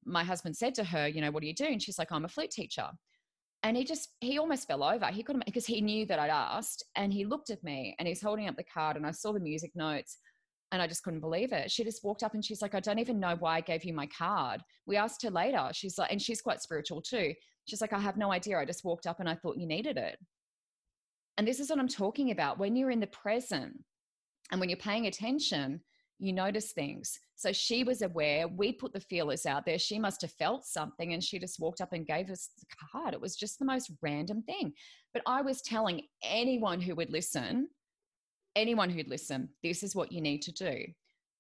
[0.03, 1.65] my husband said to her, You know, what do you do?
[1.65, 2.89] And she's like, I'm a flute teacher
[3.63, 5.07] and he just he almost fell over.
[5.07, 8.21] He couldn't because he knew that i'd asked and he looked at me and he's
[8.21, 10.17] holding up the card and i saw the music notes
[10.71, 11.69] and i just couldn't believe it.
[11.71, 13.93] She just walked up and she's like i don't even know why i gave you
[13.93, 14.61] my card.
[14.85, 15.69] We asked her later.
[15.73, 17.33] She's like and she's quite spiritual too.
[17.65, 18.57] She's like i have no idea.
[18.57, 20.17] I just walked up and i thought you needed it.
[21.37, 22.59] And this is what i'm talking about.
[22.59, 23.77] When you're in the present
[24.51, 25.81] and when you're paying attention
[26.19, 27.17] you notice things.
[27.35, 28.47] So she was aware.
[28.47, 29.79] We put the feelers out there.
[29.79, 33.13] She must have felt something and she just walked up and gave us the card.
[33.13, 34.73] It was just the most random thing.
[35.13, 37.69] But I was telling anyone who would listen,
[38.55, 40.83] anyone who'd listen, this is what you need to do.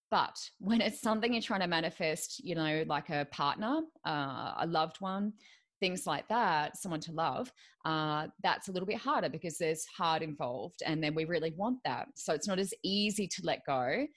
[0.09, 4.65] But when it's something you're trying to manifest, you know, like a partner, uh, a
[4.65, 5.33] loved one,
[5.81, 7.51] things like that, someone to love,
[7.85, 11.79] uh, that's a little bit harder because there's heart involved and then we really want
[11.83, 12.07] that.
[12.15, 14.07] So it's not as easy to let go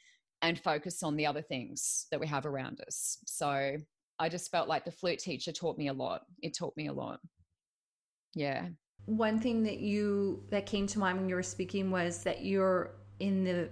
[0.42, 3.18] and focus on the other things that we have around us.
[3.26, 3.76] So
[4.18, 6.22] I just felt like the flute teacher taught me a lot.
[6.42, 7.20] It taught me a lot.
[8.35, 8.66] Yeah.
[9.07, 12.94] One thing that you that came to mind when you were speaking was that you're
[13.20, 13.68] in the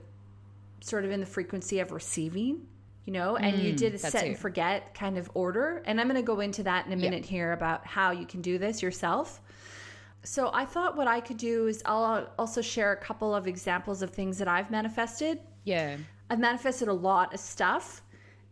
[0.80, 2.66] sort of in the frequency of receiving,
[3.04, 4.26] you know, and mm, you did a set it.
[4.28, 5.82] and forget kind of order.
[5.86, 7.30] And I'm going to go into that in a minute yep.
[7.30, 9.40] here about how you can do this yourself.
[10.22, 14.02] So I thought what I could do is I'll also share a couple of examples
[14.02, 15.40] of things that I've manifested.
[15.64, 15.96] Yeah.
[16.30, 18.02] I've manifested a lot of stuff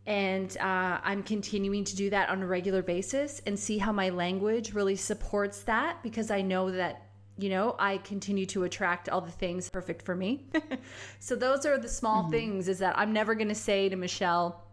[0.04, 4.08] and uh, I'm continuing to do that on a regular basis and see how my
[4.08, 7.02] language really supports that because I know that
[7.36, 10.46] you know I continue to attract all the things perfect for me.
[11.20, 12.32] so those are the small mm-hmm.
[12.32, 14.64] things is that I'm never going to say to Michelle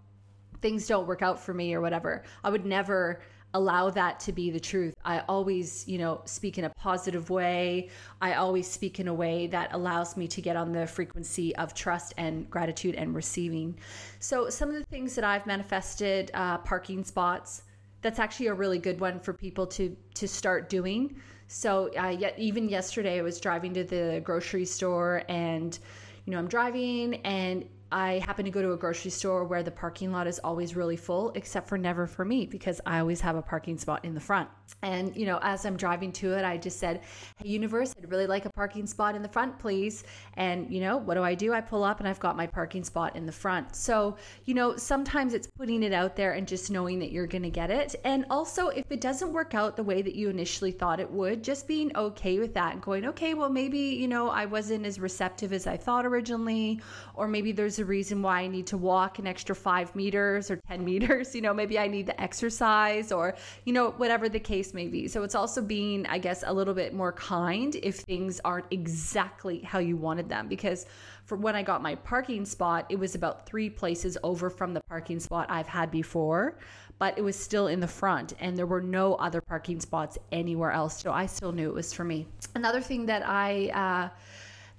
[0.61, 2.23] things don't work out for me or whatever.
[2.43, 3.21] I would never
[3.55, 4.93] allow that to be the truth.
[5.05, 7.89] I always, you know, speak in a positive way.
[8.21, 11.73] I always speak in a way that allows me to get on the frequency of
[11.73, 13.79] trust and gratitude and receiving.
[14.19, 17.63] So, some of the things that I've manifested uh, parking spots.
[18.01, 21.15] That's actually a really good one for people to to start doing.
[21.47, 25.77] So uh, yet even yesterday, I was driving to the grocery store, and
[26.25, 27.65] you know I'm driving, and
[27.95, 30.97] I happen to go to a grocery store where the parking lot is always really
[30.97, 34.19] full, except for never for me because I always have a parking spot in the
[34.19, 34.49] front.
[34.81, 37.03] And, you know, as I'm driving to it, I just said,
[37.38, 40.03] Hey, universe, I'd really like a parking spot in the front, please.
[40.34, 41.53] And, you know, what do I do?
[41.53, 43.77] I pull up and I've got my parking spot in the front.
[43.77, 47.43] So, you know, sometimes it's putting it out there and just knowing that you're going
[47.43, 47.95] to get it.
[48.03, 51.45] And also, if it doesn't work out the way that you initially thought it would,
[51.45, 54.99] just being okay with that and going, okay, well, maybe, you know, I wasn't as
[54.99, 56.81] receptive as I thought originally,
[57.13, 60.57] or maybe there's a reason why I need to walk an extra five meters or
[60.67, 61.35] 10 meters.
[61.35, 65.07] You know, maybe I need the exercise or, you know, whatever the case may be.
[65.07, 69.59] So it's also being, I guess, a little bit more kind if things aren't exactly
[69.61, 70.47] how you wanted them.
[70.47, 70.85] Because
[71.25, 74.81] for when I got my parking spot, it was about three places over from the
[74.81, 76.57] parking spot I've had before
[76.97, 80.71] but it was still in the front and there were no other parking spots anywhere
[80.71, 81.01] else.
[81.01, 82.27] So I still knew it was for me.
[82.55, 84.09] Another thing that I, uh,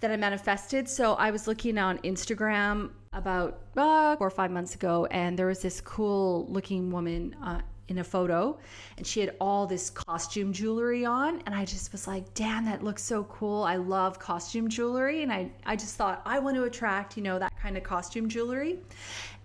[0.01, 0.89] that I manifested.
[0.89, 5.47] So I was looking on Instagram about uh, four or five months ago, and there
[5.47, 8.59] was this cool looking woman uh, in a photo,
[8.99, 12.83] and she had all this costume jewelry on, and I just was like, "Damn, that
[12.83, 13.63] looks so cool!
[13.63, 17.39] I love costume jewelry," and I I just thought I want to attract you know
[17.39, 18.81] that kind of costume jewelry.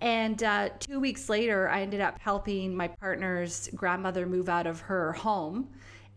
[0.02, 4.80] And uh, two weeks later, I ended up helping my partner's grandmother move out of
[4.82, 5.70] her home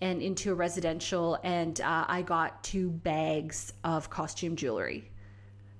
[0.05, 5.11] and into a residential, and uh, I got two bags of costume jewelry.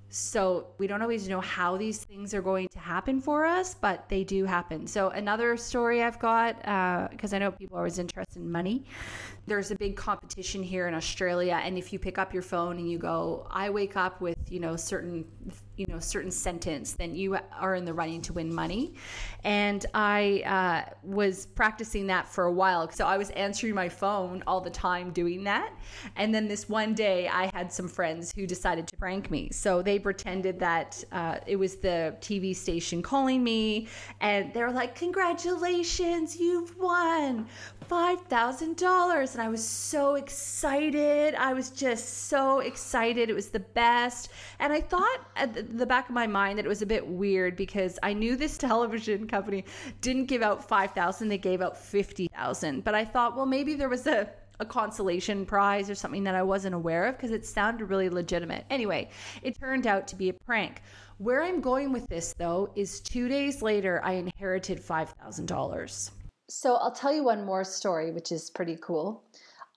[0.09, 4.09] So we don't always know how these things are going to happen for us, but
[4.09, 4.87] they do happen.
[4.87, 6.55] So another story I've got,
[7.11, 8.85] because uh, I know people are always interested in money.
[9.47, 12.89] There's a big competition here in Australia, and if you pick up your phone and
[12.89, 15.25] you go, "I wake up with you know certain
[15.75, 18.93] you know certain sentence then you are in the running to win money.
[19.43, 24.43] And i uh, was practicing that for a while so i was answering my phone
[24.47, 25.73] all the time doing that.
[26.15, 29.49] And then this one day i had some friends who decided to prank me.
[29.51, 33.87] So they pretended that uh, it was the tv station calling me
[34.21, 37.47] and they were like congratulations you've won
[37.89, 44.29] $5000 and i was so excited i was just so excited it was the best
[44.59, 47.55] and i thought at the back of my mind that it was a bit weird
[47.55, 49.65] because I knew this television company
[50.01, 52.83] didn't give out 5,000, they gave out 50,000.
[52.83, 54.29] But I thought, well, maybe there was a
[54.61, 58.63] a consolation prize or something that I wasn't aware of because it sounded really legitimate.
[58.69, 59.09] Anyway,
[59.43, 60.81] it turned out to be a prank.
[61.17, 66.11] Where I'm going with this though is 2 days later I inherited $5,000.
[66.47, 69.23] So I'll tell you one more story which is pretty cool.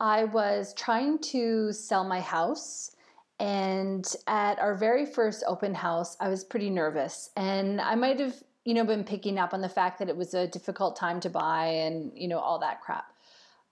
[0.00, 2.92] I was trying to sell my house
[3.40, 7.30] and at our very first open house, I was pretty nervous.
[7.36, 10.34] And I might have, you know, been picking up on the fact that it was
[10.34, 13.12] a difficult time to buy and, you know, all that crap.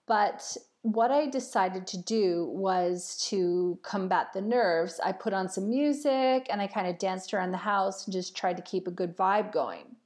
[0.05, 5.01] But what I decided to do was to combat the nerves.
[5.03, 8.37] I put on some music and I kind of danced around the house and just
[8.37, 9.96] tried to keep a good vibe going.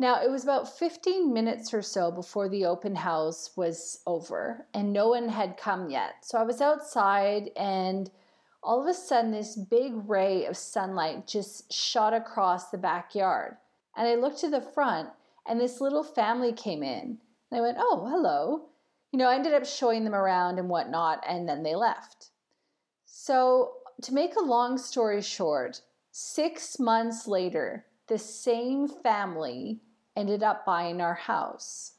[0.00, 4.92] Now, it was about 15 minutes or so before the open house was over, and
[4.92, 6.24] no one had come yet.
[6.24, 8.08] So I was outside and
[8.62, 13.56] all of a sudden this big ray of sunlight just shot across the backyard.
[13.96, 15.08] And I looked to the front
[15.46, 17.18] and this little family came in.
[17.50, 18.66] And I went, oh, hello.
[19.10, 22.30] You know, I ended up showing them around and whatnot, and then they left.
[23.06, 25.80] So, to make a long story short,
[26.10, 29.80] six months later, the same family
[30.18, 31.92] ended up buying our house.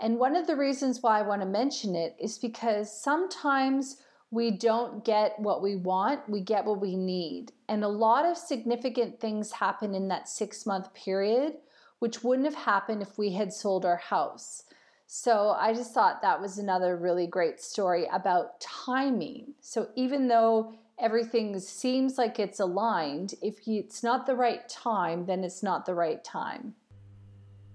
[0.00, 3.98] And one of the reasons why I want to mention it is because sometimes
[4.30, 7.52] we don't get what we want, we get what we need.
[7.68, 11.54] And a lot of significant things happen in that six month period,
[11.98, 14.64] which wouldn't have happened if we had sold our house.
[15.06, 19.54] So I just thought that was another really great story about timing.
[19.60, 25.44] So even though everything seems like it's aligned, if it's not the right time, then
[25.44, 26.74] it's not the right time.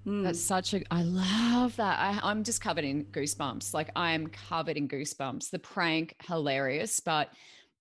[0.05, 0.23] Mm.
[0.23, 1.99] That's such a, I love that.
[1.99, 3.73] I, I'm just covered in goosebumps.
[3.73, 5.49] Like I am covered in goosebumps.
[5.49, 7.29] The prank, hilarious, but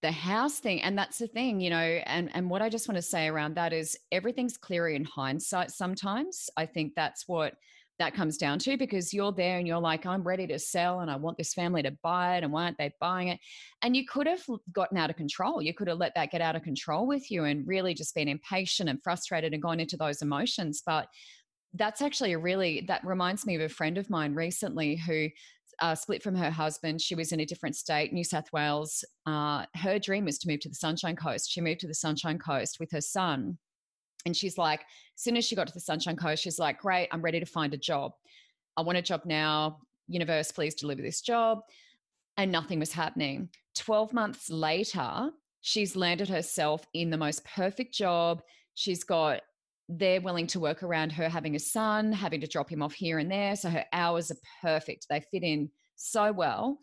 [0.02, 2.96] the house thing, and that's the thing, you know, and, and what I just want
[2.96, 6.50] to say around that is everything's clearer in hindsight sometimes.
[6.56, 7.54] I think that's what
[7.98, 11.10] that comes down to because you're there and you're like, I'm ready to sell and
[11.10, 12.42] I want this family to buy it.
[12.42, 13.38] And why aren't they buying it?
[13.82, 14.42] And you could have
[14.72, 15.62] gotten out of control.
[15.62, 18.28] You could have let that get out of control with you and really just been
[18.28, 20.82] impatient and frustrated and gone into those emotions.
[20.84, 21.06] But
[21.74, 25.28] that's actually a really that reminds me of a friend of mine recently who
[25.80, 27.00] uh, split from her husband.
[27.00, 29.04] She was in a different state, New South Wales.
[29.26, 31.50] Uh, her dream was to move to the Sunshine Coast.
[31.50, 33.58] She moved to the Sunshine Coast with her son.
[34.26, 37.08] And she's like, as soon as she got to the Sunshine Coast, she's like, great,
[37.10, 38.12] I'm ready to find a job.
[38.76, 39.78] I want a job now.
[40.08, 41.60] Universe, please deliver this job.
[42.36, 43.48] and nothing was happening.
[43.76, 48.42] 12 months later, she's landed herself in the most perfect job.
[48.74, 49.40] She's got,
[49.98, 53.18] they're willing to work around her having a son, having to drop him off here
[53.18, 53.56] and there.
[53.56, 55.06] So her hours are perfect.
[55.08, 56.78] They fit in so well.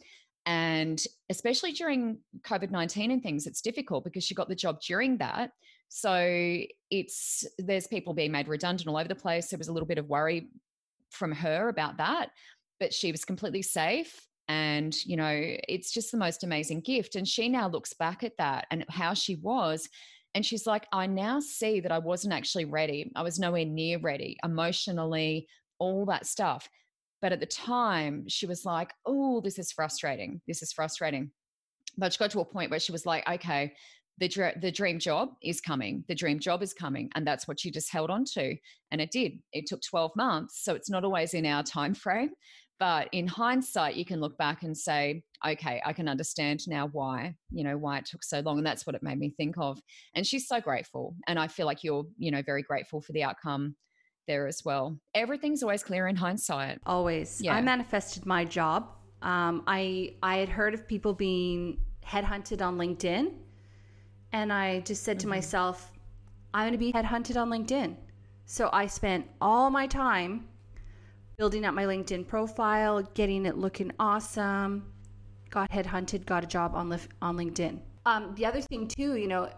[0.46, 5.18] And especially during COVID 19 and things, it's difficult because she got the job during
[5.18, 5.52] that.
[5.90, 9.50] So it's, there's people being made redundant all over the place.
[9.50, 10.50] There was a little bit of worry
[11.10, 12.30] from her about that,
[12.80, 17.28] but she was completely safe and you know it's just the most amazing gift and
[17.28, 19.88] she now looks back at that and how she was
[20.36, 23.12] and she's like i now see that i wasn't actually ready.
[23.16, 25.48] I was nowhere near ready emotionally
[25.80, 26.70] all that stuff.
[27.22, 30.42] But at the time she was like oh this is frustrating.
[30.48, 31.32] This is frustrating.
[31.98, 33.74] But she got to a point where she was like okay
[34.20, 36.04] the, dr- the dream job is coming.
[36.10, 37.10] The dream job is coming.
[37.16, 38.54] And that's what she just held on to.
[38.92, 39.40] And it did.
[39.54, 42.32] It took 12 months so it's not always in our time frame
[42.80, 47.34] but in hindsight you can look back and say okay i can understand now why
[47.52, 49.80] you know why it took so long and that's what it made me think of
[50.16, 53.24] and she's so grateful and i feel like you're you know very grateful for the
[53.24, 53.76] outcome
[54.30, 54.98] there as well.
[55.16, 56.80] Everything's always clear in hindsight.
[56.86, 57.42] Always.
[57.42, 57.56] Yeah.
[57.56, 58.88] i manifested my job.
[59.22, 63.34] Um, i i had heard of people being headhunted on linkedin
[64.32, 65.36] and i just said to mm-hmm.
[65.36, 65.92] myself
[66.54, 67.98] i'm going to be headhunted on linkedin.
[68.46, 70.48] So i spent all my time
[71.40, 74.92] building up my LinkedIn profile, getting it looking awesome.
[75.50, 77.80] Got headhunted, got a job on on LinkedIn.
[78.06, 79.50] Um, the other thing too, you know,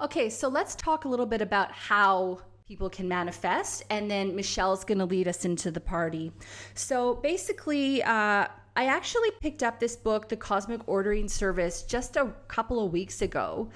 [0.00, 4.84] okay, so let's talk a little bit about how people can manifest, and then Michelle's
[4.84, 6.32] going to lead us into the party.
[6.74, 12.32] So basically, uh, I actually picked up this book, The Cosmic Ordering Service, just a
[12.48, 13.68] couple of weeks ago.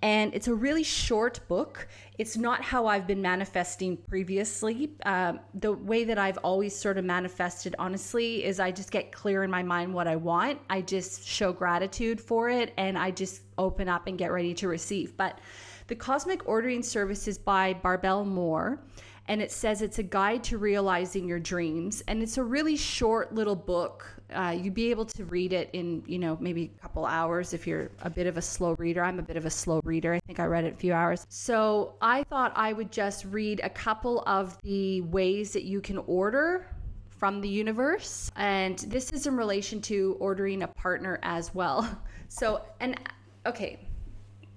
[0.00, 1.88] And it's a really short book.
[2.18, 4.92] It's not how I've been manifesting previously.
[5.04, 9.42] Um, the way that I've always sort of manifested, honestly, is I just get clear
[9.42, 10.60] in my mind what I want.
[10.70, 14.68] I just show gratitude for it and I just open up and get ready to
[14.68, 15.16] receive.
[15.16, 15.40] But
[15.88, 18.78] the Cosmic Ordering Service is by Barbel Mohr
[19.26, 22.02] and it says it's a guide to realizing your dreams.
[22.08, 24.06] And it's a really short little book.
[24.34, 27.66] Uh, you'd be able to read it in, you know, maybe a couple hours if
[27.66, 29.02] you're a bit of a slow reader.
[29.02, 30.12] I'm a bit of a slow reader.
[30.12, 31.26] I think I read it a few hours.
[31.30, 35.98] So I thought I would just read a couple of the ways that you can
[35.98, 36.66] order
[37.08, 38.30] from the universe.
[38.36, 41.88] And this is in relation to ordering a partner as well.
[42.26, 42.98] So, and
[43.46, 43.78] okay,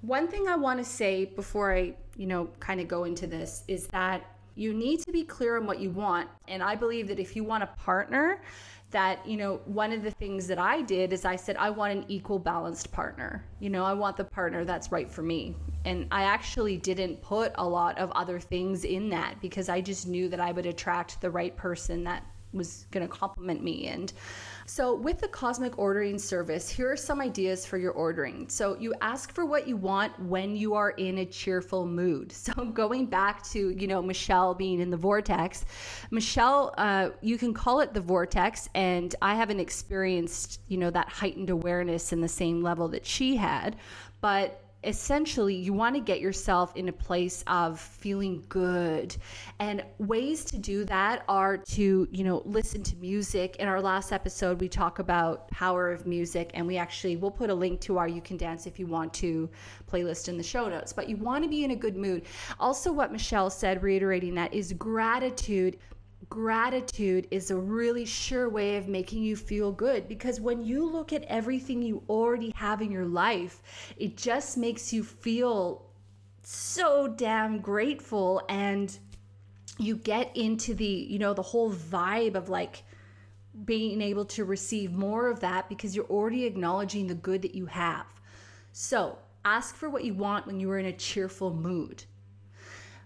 [0.01, 3.63] one thing I want to say before I, you know, kind of go into this
[3.67, 4.25] is that
[4.57, 6.27] you need to be clear on what you want.
[6.47, 8.41] And I believe that if you want a partner,
[8.89, 11.91] that you know one of the things that i did is i said i want
[11.91, 13.43] an equal balanced partner.
[13.59, 15.55] You know i want the partner that's right for me.
[15.83, 20.07] And i actually didn't put a lot of other things in that because i just
[20.07, 23.87] knew that i would attract the right person that was going to compliment me.
[23.87, 24.11] And
[24.69, 28.49] so, with the cosmic ordering service, here are some ideas for your ordering.
[28.49, 32.33] So, you ask for what you want when you are in a cheerful mood.
[32.47, 35.65] So, going back to, you know, Michelle being in the vortex,
[36.11, 41.09] Michelle, uh, you can call it the vortex, and I haven't experienced, you know, that
[41.09, 43.77] heightened awareness in the same level that she had,
[44.21, 49.15] but essentially you want to get yourself in a place of feeling good.
[49.59, 53.55] And ways to do that are to you know listen to music.
[53.57, 57.49] In our last episode we talk about power of music and we actually will put
[57.49, 59.49] a link to our you can dance if you want to
[59.91, 60.93] playlist in the show notes.
[60.93, 62.23] But you want to be in a good mood.
[62.59, 65.77] Also what michelle said reiterating that is gratitude
[66.29, 71.13] gratitude is a really sure way of making you feel good because when you look
[71.13, 73.61] at everything you already have in your life,
[73.97, 75.85] it just makes you feel
[76.43, 78.97] so damn grateful and
[79.77, 82.83] you get into the, you know, the whole vibe of like
[83.65, 87.65] being able to receive more of that because you're already acknowledging the good that you
[87.65, 88.05] have.
[88.71, 92.03] So, ask for what you want when you are in a cheerful mood.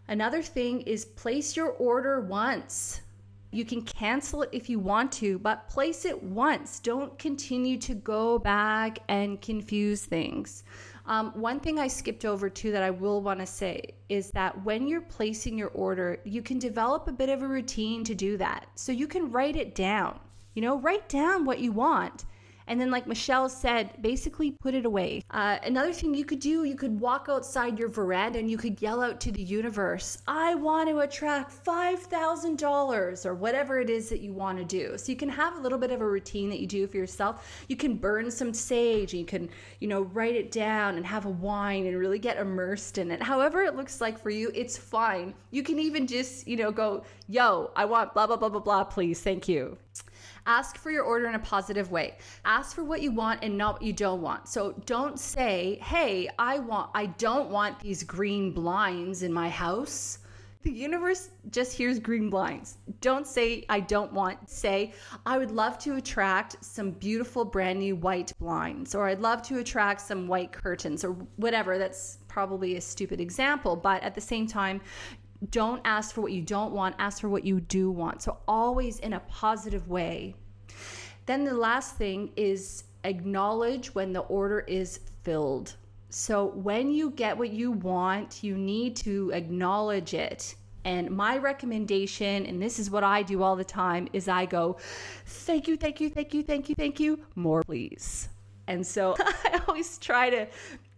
[0.08, 3.02] Another thing is place your order once.
[3.52, 6.80] You can cancel it if you want to, but place it once.
[6.80, 10.64] Don't continue to go back and confuse things.
[11.06, 14.64] Um, one thing I skipped over too that I will want to say is that
[14.64, 18.38] when you're placing your order, you can develop a bit of a routine to do
[18.38, 18.68] that.
[18.76, 20.20] So you can write it down.
[20.54, 22.26] You know, write down what you want
[22.72, 25.26] and then, like Michelle said, basically put it away.
[25.30, 28.82] Uh, another thing you could do, you could walk outside your veranda and you could
[28.82, 34.22] yell out to the universe, I want to attract $5,000 or whatever it is that
[34.22, 34.98] you want to do.
[34.98, 37.66] So you can have a little bit of a routine that you do for yourself.
[37.68, 39.50] You can burn some sage and you can,
[39.82, 43.22] you know, write it down and have a wine and really get immersed in it.
[43.22, 45.34] However, it looks like for you, it's fine.
[45.50, 48.86] You can even just, you know, go, yo, I want blah, blah, blah, blah, blah,
[48.86, 49.20] please.
[49.20, 49.78] Thank you.
[50.46, 52.18] Ask for your order in a positive way.
[52.46, 54.48] Ask for what you want and not what you don't want.
[54.48, 60.20] So don't say, "Hey, I want I don't want these green blinds in my house."
[60.64, 62.78] The universe just hears green blinds.
[63.00, 64.48] Don't say, I don't want.
[64.48, 64.94] Say,
[65.26, 69.58] I would love to attract some beautiful brand new white blinds, or I'd love to
[69.58, 71.80] attract some white curtains, or whatever.
[71.80, 73.76] That's probably a stupid example.
[73.76, 74.82] But at the same time,
[75.50, 78.22] don't ask for what you don't want, ask for what you do want.
[78.22, 80.36] So, always in a positive way.
[81.26, 85.76] Then the last thing is acknowledge when the order is filled.
[86.10, 90.56] So, when you get what you want, you need to acknowledge it.
[90.84, 94.78] And my recommendation, and this is what I do all the time, is I go,
[95.26, 98.30] thank you, thank you, thank you, thank you, thank you, more please.
[98.68, 100.48] And so I always try to,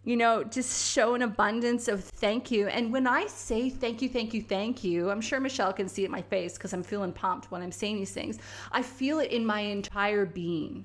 [0.04, 2.68] you know, just show an abundance of thank you.
[2.68, 6.02] And when I say thank you, thank you, thank you, I'm sure Michelle can see
[6.02, 8.38] it in my face because I'm feeling pumped when I'm saying these things.
[8.70, 10.84] I feel it in my entire being.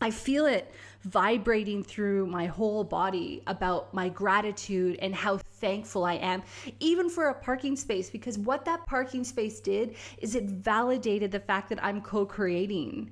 [0.00, 0.72] I feel it
[1.02, 6.42] vibrating through my whole body about my gratitude and how thankful I am,
[6.80, 11.40] even for a parking space, because what that parking space did is it validated the
[11.40, 13.10] fact that I'm co creating.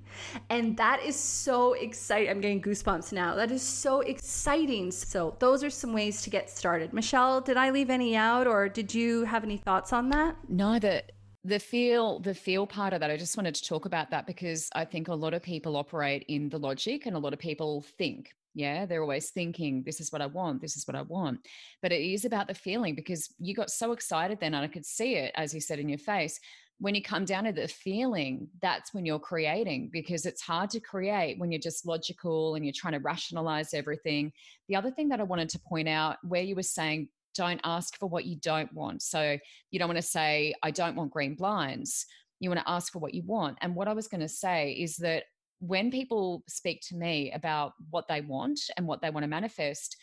[0.50, 2.30] And that is so exciting.
[2.30, 3.34] I'm getting goosebumps now.
[3.34, 4.90] That is so exciting.
[4.90, 6.92] So, those are some ways to get started.
[6.92, 10.36] Michelle, did I leave any out or did you have any thoughts on that?
[10.48, 11.12] No, that
[11.48, 14.68] the feel the feel part of that i just wanted to talk about that because
[14.74, 17.84] i think a lot of people operate in the logic and a lot of people
[17.96, 21.40] think yeah they're always thinking this is what i want this is what i want.
[21.80, 24.84] But it is about the feeling because you got so excited then and i could
[24.84, 26.38] see it as you said in your face.
[26.80, 30.80] When you come down to the feeling that's when you're creating because it's hard to
[30.80, 34.32] create when you're just logical and you're trying to rationalize everything.
[34.68, 37.08] The other thing that i wanted to point out where you were saying
[37.38, 39.00] don't ask for what you don't want.
[39.00, 39.38] So
[39.70, 42.04] you don't want to say, I don't want green blinds.
[42.40, 43.58] You want to ask for what you want.
[43.60, 45.22] And what I was going to say is that
[45.60, 49.96] when people speak to me about what they want and what they want to manifest,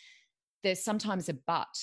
[0.62, 1.76] there's sometimes a but.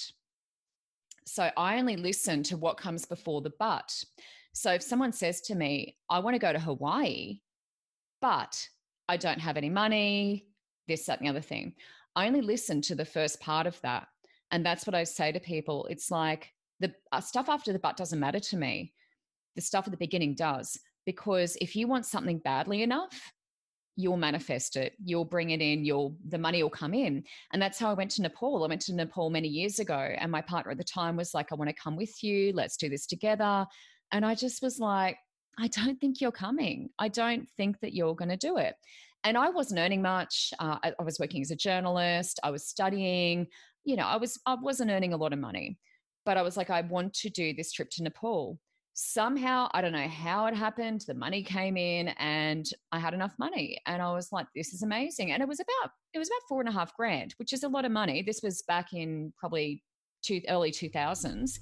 [1.25, 3.93] So I only listen to what comes before the but.
[4.53, 7.41] So if someone says to me, I want to go to Hawaii,
[8.21, 8.67] but
[9.07, 10.47] I don't have any money,
[10.87, 11.75] this, that, and the other thing,
[12.15, 14.07] I only listen to the first part of that.
[14.53, 15.87] And that's what I say to people.
[15.89, 18.93] It's like the uh, stuff after the but doesn't matter to me.
[19.55, 20.79] The stuff at the beginning does.
[21.05, 23.33] Because if you want something badly enough,
[23.95, 27.77] you'll manifest it you'll bring it in you'll the money will come in and that's
[27.77, 30.71] how i went to nepal i went to nepal many years ago and my partner
[30.71, 33.67] at the time was like i want to come with you let's do this together
[34.11, 35.17] and i just was like
[35.59, 38.73] i don't think you're coming i don't think that you're going to do it
[39.23, 42.65] and i wasn't earning much uh, I, I was working as a journalist i was
[42.67, 43.45] studying
[43.85, 45.77] you know, I was I wasn't earning a lot of money,
[46.25, 48.59] but I was like, I want to do this trip to Nepal.
[48.95, 51.03] Somehow, I don't know how it happened.
[51.07, 54.83] The money came in, and I had enough money, and I was like, "This is
[54.83, 57.63] amazing." And it was about it was about four and a half grand, which is
[57.63, 58.21] a lot of money.
[58.21, 59.83] This was back in probably
[60.21, 61.59] two, early two thousands,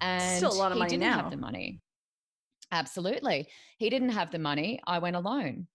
[0.00, 1.22] and still a lot of money didn't now.
[1.22, 1.80] Have the money,
[2.70, 3.48] absolutely.
[3.78, 4.80] He didn't have the money.
[4.86, 5.66] I went alone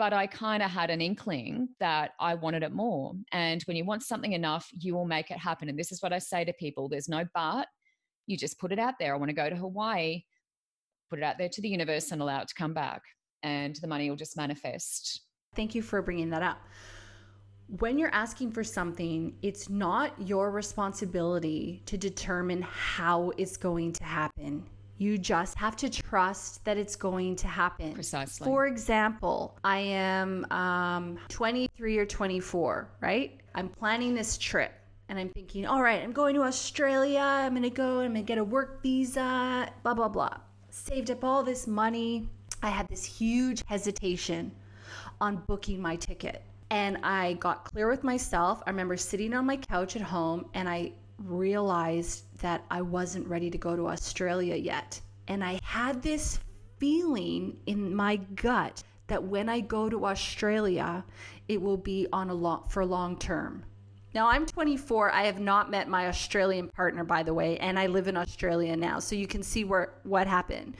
[0.00, 3.12] but I kind of had an inkling that I wanted it more.
[3.32, 5.68] And when you want something enough, you will make it happen.
[5.68, 7.68] And this is what I say to people there's no but.
[8.26, 9.12] You just put it out there.
[9.12, 10.22] I want to go to Hawaii,
[11.10, 13.02] put it out there to the universe and allow it to come back.
[13.42, 15.20] And the money will just manifest.
[15.54, 16.62] Thank you for bringing that up.
[17.66, 24.04] When you're asking for something, it's not your responsibility to determine how it's going to
[24.04, 24.64] happen
[25.00, 27.94] you just have to trust that it's going to happen.
[27.94, 28.44] Precisely.
[28.44, 33.40] For example, I am um, 23 or 24, right?
[33.54, 34.72] I'm planning this trip
[35.08, 37.20] and I'm thinking, all right, I'm going to Australia.
[37.22, 40.36] I'm going to go, I'm going to get a work visa, blah, blah, blah.
[40.68, 42.28] Saved up all this money.
[42.62, 44.52] I had this huge hesitation
[45.18, 46.42] on booking my ticket.
[46.68, 48.62] And I got clear with myself.
[48.66, 50.92] I remember sitting on my couch at home and I
[51.24, 55.00] realized that I wasn't ready to go to Australia yet.
[55.28, 56.40] And I had this
[56.78, 61.04] feeling in my gut that when I go to Australia,
[61.48, 63.64] it will be on a long for long term.
[64.14, 65.12] Now I'm 24.
[65.12, 68.76] I have not met my Australian partner by the way, and I live in Australia
[68.76, 68.98] now.
[68.98, 70.76] So you can see where what happened.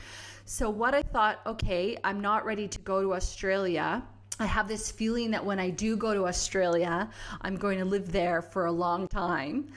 [0.47, 4.03] So what I thought, okay, I'm not ready to go to Australia.
[4.41, 7.09] I have this feeling that when I do go to Australia,
[7.43, 9.68] I'm going to live there for a long time.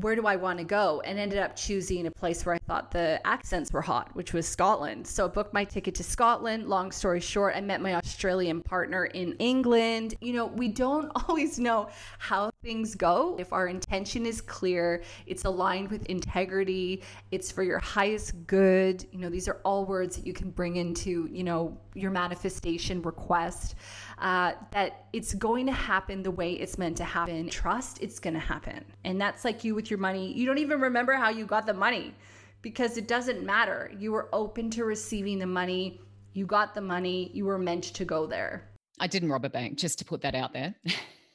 [0.00, 1.02] Where do I want to go?
[1.04, 4.46] And ended up choosing a place where I thought the accents were hot, which was
[4.46, 5.04] Scotland.
[5.04, 6.68] So I booked my ticket to Scotland.
[6.68, 10.14] Long story short, I met my Australian partner in England.
[10.20, 11.88] You know, we don't always know
[12.18, 13.36] how things go.
[13.40, 19.04] If our intention is clear, it's aligned with integrity, it's for your highest good.
[19.10, 23.02] You know, these are all words that you can bring into, you know, your manifestation
[23.02, 23.74] request.
[24.20, 27.48] Uh, that it's going to happen the way it's meant to happen.
[27.48, 28.84] Trust it's going to happen.
[29.04, 30.32] And that's like you with your money.
[30.32, 32.14] You don't even remember how you got the money
[32.62, 33.92] because it doesn't matter.
[33.96, 36.00] You were open to receiving the money.
[36.32, 37.30] You got the money.
[37.32, 38.68] You were meant to go there.
[39.00, 40.74] I didn't rob a bank, just to put that out there.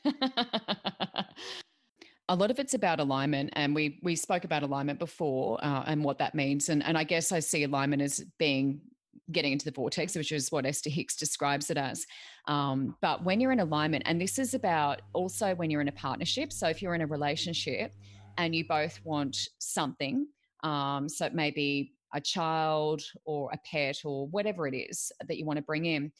[2.29, 6.03] a lot of it's about alignment and we we spoke about alignment before uh, and
[6.03, 8.81] what that means and and i guess i see alignment as being
[9.31, 12.05] getting into the vortex which is what esther hicks describes it as
[12.47, 15.93] um, but when you're in alignment and this is about also when you're in a
[15.93, 17.93] partnership so if you're in a relationship
[18.37, 20.27] and you both want something
[20.63, 25.37] um, so it may be a child or a pet or whatever it is that
[25.37, 26.11] you want to bring in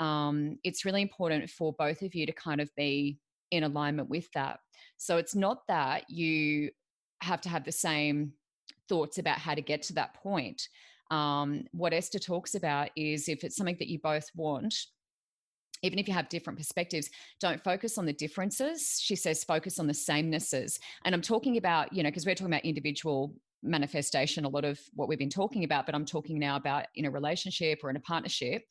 [0.00, 3.18] um, it's really important for both of you to kind of be
[3.50, 4.60] in alignment with that.
[4.96, 6.70] So it's not that you
[7.22, 8.32] have to have the same
[8.88, 10.68] thoughts about how to get to that point.
[11.10, 14.74] Um, what Esther talks about is if it's something that you both want,
[15.82, 17.08] even if you have different perspectives,
[17.40, 18.98] don't focus on the differences.
[19.00, 20.78] She says focus on the samenesses.
[21.04, 24.78] And I'm talking about, you know, because we're talking about individual manifestation, a lot of
[24.94, 27.96] what we've been talking about, but I'm talking now about in a relationship or in
[27.96, 28.64] a partnership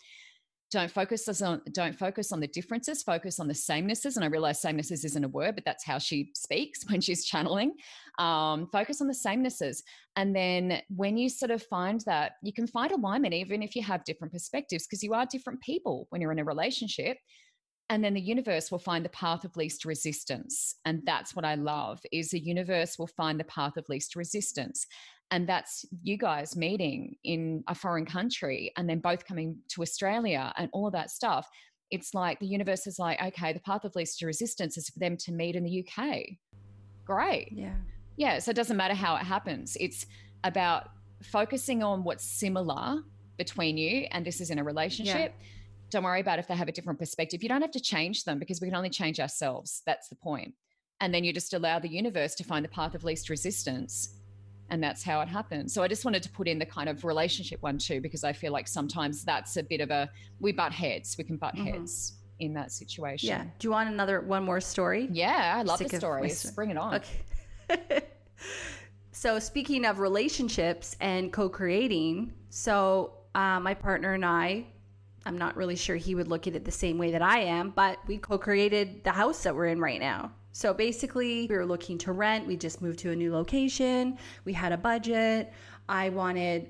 [0.72, 4.61] don't focus on don't focus on the differences focus on the samenesses and i realize
[4.61, 7.74] samenesses isn't a word but that's how she speaks when she's channeling.
[8.17, 9.84] Um, focus on the samenesses.
[10.15, 13.84] And then when you sort of find that you can find alignment even if you
[13.84, 17.17] have different perspectives because you are different people when you're in a relationship
[17.91, 20.76] and then the universe will find the path of least resistance.
[20.86, 24.86] And that's what i love is the universe will find the path of least resistance
[25.32, 30.52] and that's you guys meeting in a foreign country and then both coming to Australia
[30.58, 31.48] and all of that stuff.
[31.92, 35.18] It's like the universe is like, okay, the path of least resistance is for them
[35.18, 36.22] to meet in the UK.
[37.06, 37.50] Great.
[37.52, 37.76] Yeah.
[38.18, 38.40] Yeah.
[38.40, 39.78] So it doesn't matter how it happens.
[39.80, 40.06] It's
[40.44, 40.90] about
[41.24, 43.02] focusing on what's similar
[43.38, 45.34] between you, and this is in a relationship.
[45.40, 45.46] Yeah.
[45.90, 47.42] Don't worry about if they have a different perspective.
[47.42, 49.82] You don't have to change them because we can only change ourselves.
[49.86, 50.54] That's the point.
[51.02, 54.18] And then you just allow the universe to find the path of least resistance
[54.70, 55.72] and that's how it happened.
[55.72, 58.34] So I just wanted to put in the kind of relationship one too, because I
[58.34, 60.09] feel like sometimes that's a bit of a
[60.39, 61.17] we butt heads.
[61.17, 61.67] We can butt mm-hmm.
[61.67, 63.30] heads in that situation.
[63.30, 63.43] Yeah.
[63.43, 65.09] Do you want another one more story?
[65.11, 66.49] Yeah, I love Sick the stories.
[66.51, 67.01] Bring it on.
[67.70, 68.01] Okay.
[69.11, 74.65] so speaking of relationships and co-creating, so uh, my partner and I.
[75.26, 77.72] I'm not really sure he would look at it the same way that I am,
[77.72, 80.32] but we co created the house that we're in right now.
[80.60, 82.45] So basically, we were looking to rent.
[82.45, 84.18] We just moved to a new location.
[84.43, 85.53] We had a budget.
[85.88, 86.68] I wanted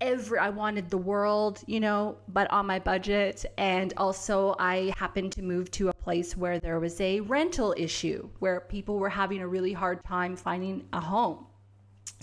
[0.00, 5.32] every I wanted the world, you know, but on my budget and also I happened
[5.32, 9.40] to move to a place where there was a rental issue where people were having
[9.40, 11.44] a really hard time finding a home.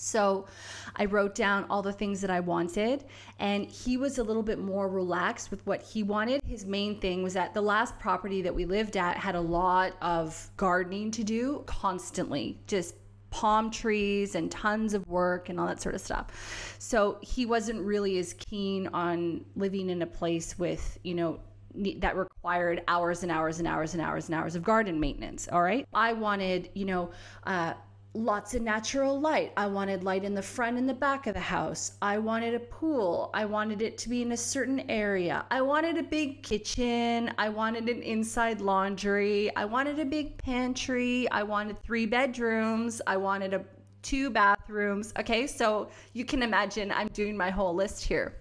[0.02, 0.48] So
[0.96, 3.06] I wrote down all the things that I wanted,
[3.40, 6.42] and he was a little bit more relaxed with what he wanted.
[6.44, 9.94] His main thing was that the last property that we lived at had a lot
[10.02, 12.96] of gardening to do constantly, just
[13.30, 16.76] palm trees and tons of work and all that sort of stuff.
[16.80, 21.40] So he wasn't really as keen on living in a place with, you know,
[21.74, 25.48] that required hours and hours and hours and hours and hours of garden maintenance.
[25.50, 25.88] All right.
[25.94, 27.12] I wanted, you know,
[27.46, 27.76] uh,
[28.14, 29.54] lots of natural light.
[29.56, 31.94] I wanted light in the front and the back of the house.
[32.02, 33.30] I wanted a pool.
[33.34, 35.46] I wanted it to be in a certain area.
[35.50, 37.34] I wanted a big kitchen.
[37.38, 39.56] I wanted an inside laundry.
[39.56, 41.30] I wanted a big pantry.
[41.32, 43.02] I wanted three bedrooms.
[43.08, 43.64] I wanted a
[44.02, 45.14] two bathrooms.
[45.18, 48.38] Okay, so you can imagine I'm doing my whole list here.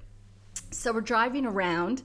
[0.73, 2.03] So we're driving around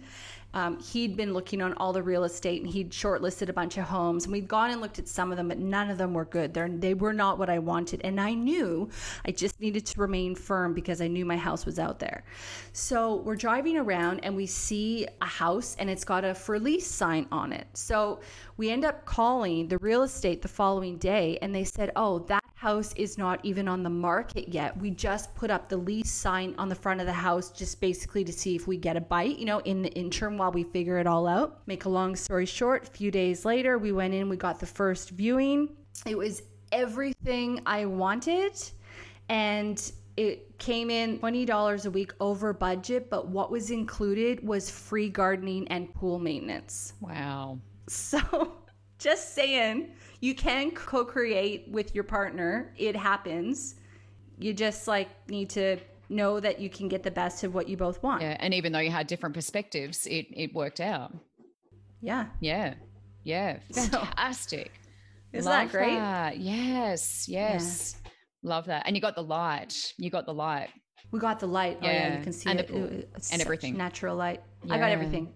[0.55, 3.83] um, he'd been looking on all the real estate and he'd shortlisted a bunch of
[3.83, 4.23] homes.
[4.23, 6.53] And we'd gone and looked at some of them but none of them were good.
[6.53, 8.01] They're, they were not what i wanted.
[8.03, 8.89] And i knew
[9.25, 12.23] i just needed to remain firm because i knew my house was out there.
[12.71, 16.87] So we're driving around and we see a house and it's got a for lease
[16.87, 17.67] sign on it.
[17.73, 18.21] So
[18.57, 22.43] we end up calling the real estate the following day and they said oh that
[22.65, 24.75] house is not even on the market yet.
[24.77, 28.23] We just put up the lease sign on the front of the house just basically
[28.23, 30.97] to see if we get a bite, you know, in the interim while we figure
[30.97, 31.59] it all out.
[31.67, 34.65] Make a long story short, a few days later, we went in, we got the
[34.65, 35.69] first viewing.
[36.07, 36.41] It was
[36.71, 38.53] everything I wanted
[39.29, 45.09] and it came in $20 a week over budget, but what was included was free
[45.09, 46.93] gardening and pool maintenance.
[47.01, 47.59] Wow.
[47.87, 48.53] So
[48.97, 52.73] Just saying, you can co create with your partner.
[52.77, 53.75] It happens.
[54.39, 55.77] You just like need to
[56.09, 58.21] know that you can get the best of what you both want.
[58.21, 58.37] Yeah.
[58.39, 61.13] And even though you had different perspectives, it, it worked out.
[62.01, 62.27] Yeah.
[62.39, 62.75] Yeah.
[63.23, 63.59] Yeah.
[63.73, 64.71] Fantastic.
[64.73, 65.95] So, isn't Love that great?
[65.95, 66.37] That.
[66.37, 67.27] Yes.
[67.27, 67.97] Yes.
[68.03, 68.11] Yeah.
[68.43, 68.83] Love that.
[68.85, 69.93] And you got the light.
[69.97, 70.69] You got the light.
[71.11, 71.77] We got the light.
[71.81, 71.87] Yeah.
[71.87, 72.69] Oh yeah, you can see and it.
[72.69, 73.77] it and everything.
[73.77, 74.41] Natural light.
[74.63, 74.73] Yeah.
[74.73, 75.33] I got everything.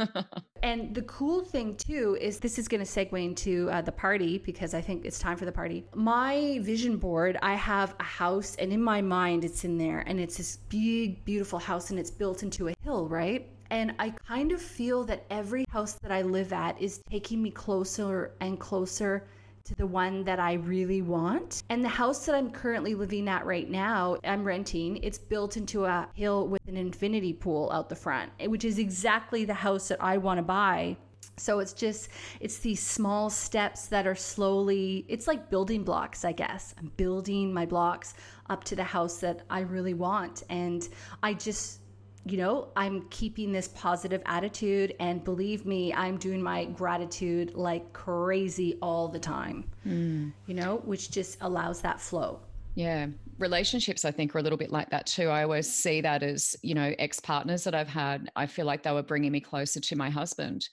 [0.62, 4.38] and the cool thing too is this is going to segue into uh, the party
[4.38, 5.84] because I think it's time for the party.
[5.94, 10.18] My vision board, I have a house, and in my mind, it's in there, and
[10.18, 13.48] it's this big, beautiful house, and it's built into a hill, right?
[13.70, 17.50] And I kind of feel that every house that I live at is taking me
[17.50, 19.26] closer and closer
[19.64, 21.62] to the one that I really want.
[21.68, 25.84] And the house that I'm currently living at right now, I'm renting, it's built into
[25.84, 30.02] a hill with an infinity pool out the front, which is exactly the house that
[30.02, 30.96] I want to buy.
[31.38, 32.10] So it's just,
[32.40, 36.74] it's these small steps that are slowly, it's like building blocks, I guess.
[36.78, 38.14] I'm building my blocks
[38.50, 40.42] up to the house that I really want.
[40.50, 40.86] And
[41.22, 41.80] I just,
[42.24, 44.94] you know, I'm keeping this positive attitude.
[45.00, 50.32] And believe me, I'm doing my gratitude like crazy all the time, mm.
[50.46, 52.40] you know, which just allows that flow.
[52.74, 53.08] Yeah.
[53.38, 55.28] Relationships, I think, are a little bit like that too.
[55.28, 58.30] I always see that as, you know, ex partners that I've had.
[58.36, 60.68] I feel like they were bringing me closer to my husband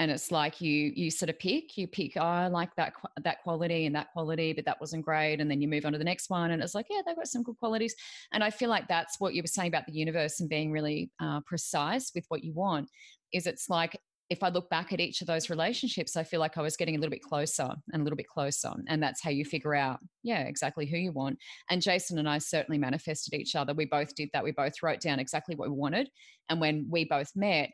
[0.00, 3.42] and it's like you you sort of pick you pick oh, I like that that
[3.42, 6.04] quality and that quality but that wasn't great and then you move on to the
[6.04, 7.94] next one and it's like yeah they've got some good qualities
[8.32, 11.10] and I feel like that's what you were saying about the universe and being really
[11.20, 12.88] uh, precise with what you want
[13.32, 16.56] is it's like if I look back at each of those relationships, I feel like
[16.56, 18.70] I was getting a little bit closer and a little bit closer.
[18.86, 21.36] And that's how you figure out, yeah, exactly who you want.
[21.68, 23.74] And Jason and I certainly manifested each other.
[23.74, 24.44] We both did that.
[24.44, 26.10] We both wrote down exactly what we wanted.
[26.48, 27.70] And when we both met,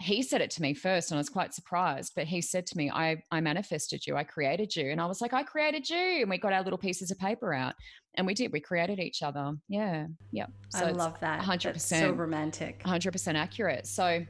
[0.00, 2.76] he said it to me first and I was quite surprised, but he said to
[2.76, 4.90] me, I, I manifested you, I created you.
[4.90, 6.20] And I was like, I created you.
[6.20, 7.74] And we got our little pieces of paper out
[8.14, 9.54] and we did, we created each other.
[9.68, 10.06] Yeah.
[10.30, 10.46] Yeah.
[10.68, 11.40] So I love that.
[11.42, 11.62] 100%.
[11.62, 12.82] That's so romantic.
[12.84, 13.88] 100% accurate.
[13.88, 14.24] So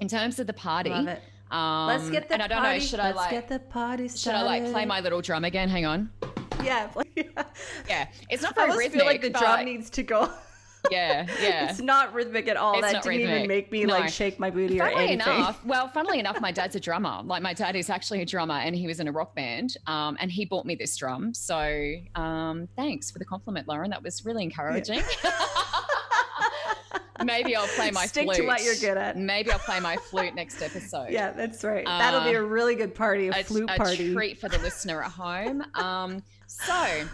[0.00, 0.90] in terms of the party.
[0.90, 2.80] Um, Let's get the and I don't party.
[2.80, 4.20] know, should I like, get the party started.
[4.20, 5.68] Should I like play my little drum again?
[5.68, 6.10] Hang on.
[6.64, 6.90] Yeah.
[7.88, 8.08] yeah.
[8.28, 8.98] It's not very I rhythmic.
[9.00, 10.28] feel like the drum needs to go
[10.90, 11.70] yeah, yeah.
[11.70, 12.74] It's not rhythmic at all.
[12.74, 13.36] It's that didn't rhythmic.
[13.36, 13.94] even make me no.
[13.94, 15.20] like shake my booty funnily or anything.
[15.20, 17.22] Enough, well, funnily enough, my dad's a drummer.
[17.24, 19.76] Like my dad is actually a drummer, and he was in a rock band.
[19.86, 21.34] Um, and he bought me this drum.
[21.34, 23.90] So um, thanks for the compliment, Lauren.
[23.90, 25.02] That was really encouraging.
[25.24, 25.30] Yeah.
[27.24, 28.36] Maybe I'll play my Stick flute.
[28.36, 29.16] to what you're good at.
[29.16, 31.10] Maybe I'll play my flute next episode.
[31.10, 31.84] Yeah, that's right.
[31.86, 34.10] Uh, That'll be a really good party, a, a flute party.
[34.10, 35.64] A treat for the listener at home.
[35.74, 37.06] Um, so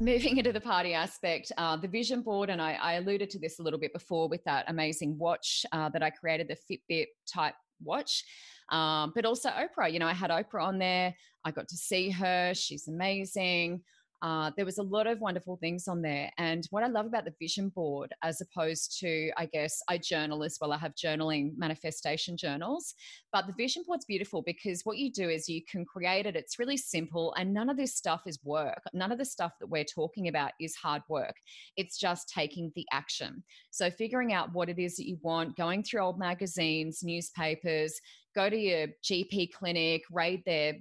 [0.00, 3.58] moving into the party aspect, uh, the vision board, and I, I, alluded to this
[3.58, 6.56] a little bit before with that amazing watch uh, that I created, the
[6.90, 8.24] Fitbit type watch.
[8.70, 11.14] Um, but also Oprah, you know, I had Oprah on there.
[11.44, 12.54] I got to see her.
[12.54, 13.82] She's amazing.
[14.22, 16.30] Uh, there was a lot of wonderful things on there.
[16.36, 20.44] And what I love about the vision board, as opposed to, I guess, I journal
[20.44, 22.94] as well, I have journaling manifestation journals.
[23.32, 26.36] But the vision board's beautiful because what you do is you can create it.
[26.36, 28.82] It's really simple, and none of this stuff is work.
[28.92, 31.36] None of the stuff that we're talking about is hard work.
[31.76, 33.42] It's just taking the action.
[33.70, 38.00] So, figuring out what it is that you want, going through old magazines, newspapers,
[38.34, 40.74] go to your GP clinic, raid their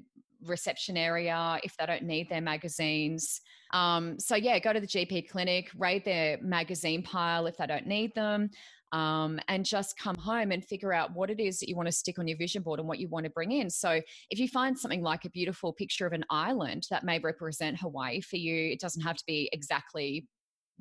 [0.46, 3.42] reception area if they don't need their magazines.
[3.74, 7.88] Um, so, yeah, go to the GP clinic, raid their magazine pile if they don't
[7.88, 8.50] need them
[8.92, 11.92] um, and just come home and figure out what it is that you want to
[11.92, 13.70] stick on your vision board and what you want to bring in.
[13.70, 17.80] So, if you find something like a beautiful picture of an island that may represent
[17.80, 20.28] Hawaii for you, it doesn't have to be exactly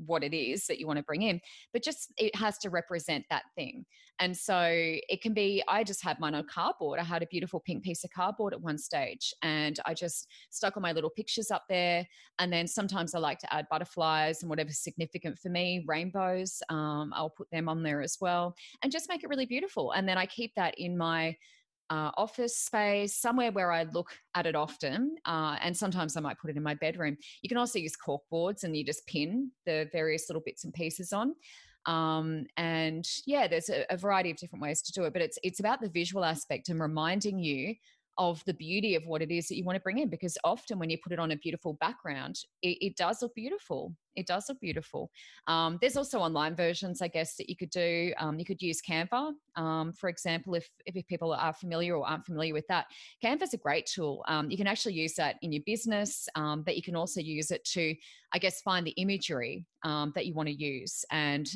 [0.06, 1.40] what it is that you want to bring in,
[1.72, 3.84] but just it has to represent that thing.
[4.20, 6.98] And so it can be, I just had mine on cardboard.
[6.98, 10.76] I had a beautiful pink piece of cardboard at one stage and I just stuck
[10.76, 12.06] all my little pictures up there.
[12.38, 17.12] And then sometimes I like to add butterflies and whatever's significant for me, rainbows, um,
[17.14, 19.92] I'll put them on there as well and just make it really beautiful.
[19.92, 21.36] And then I keep that in my
[21.90, 25.16] uh, office space, somewhere where I look at it often.
[25.24, 27.16] Uh, and sometimes I might put it in my bedroom.
[27.42, 30.72] You can also use cork boards and you just pin the various little bits and
[30.72, 31.34] pieces on.
[31.86, 35.38] Um, and yeah, there's a, a variety of different ways to do it, but it's
[35.42, 37.74] it's about the visual aspect and reminding you
[38.18, 40.78] of the beauty of what it is that you want to bring in because often
[40.78, 43.94] when you put it on a beautiful background it, it does look beautiful.
[44.16, 45.12] It does look beautiful.
[45.46, 48.12] Um, there's also online versions i guess that you could do.
[48.18, 49.32] Um, you could use canva.
[49.56, 52.86] Um, for example if, if people are familiar or aren't familiar with that
[53.24, 54.24] canva is a great tool.
[54.28, 57.50] Um, you can actually use that in your business um, but you can also use
[57.50, 57.94] it to
[58.32, 61.04] i guess find the imagery um, that you want to use.
[61.10, 61.48] And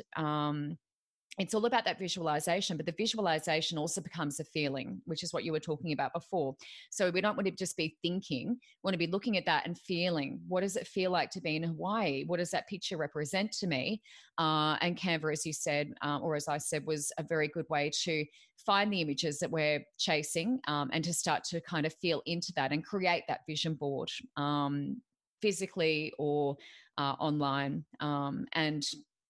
[1.38, 5.44] it's all about that visualization, but the visualization also becomes a feeling, which is what
[5.44, 6.54] you were talking about before.
[6.90, 9.66] So we don't want to just be thinking, we want to be looking at that
[9.66, 12.24] and feeling what does it feel like to be in Hawaii?
[12.26, 14.02] What does that picture represent to me?
[14.36, 17.66] Uh, and Canva, as you said, uh, or as I said, was a very good
[17.70, 18.26] way to
[18.66, 22.52] find the images that we're chasing um, and to start to kind of feel into
[22.56, 25.00] that and create that vision board um,
[25.40, 26.56] physically or
[26.98, 27.84] uh, online.
[28.00, 28.84] Um, and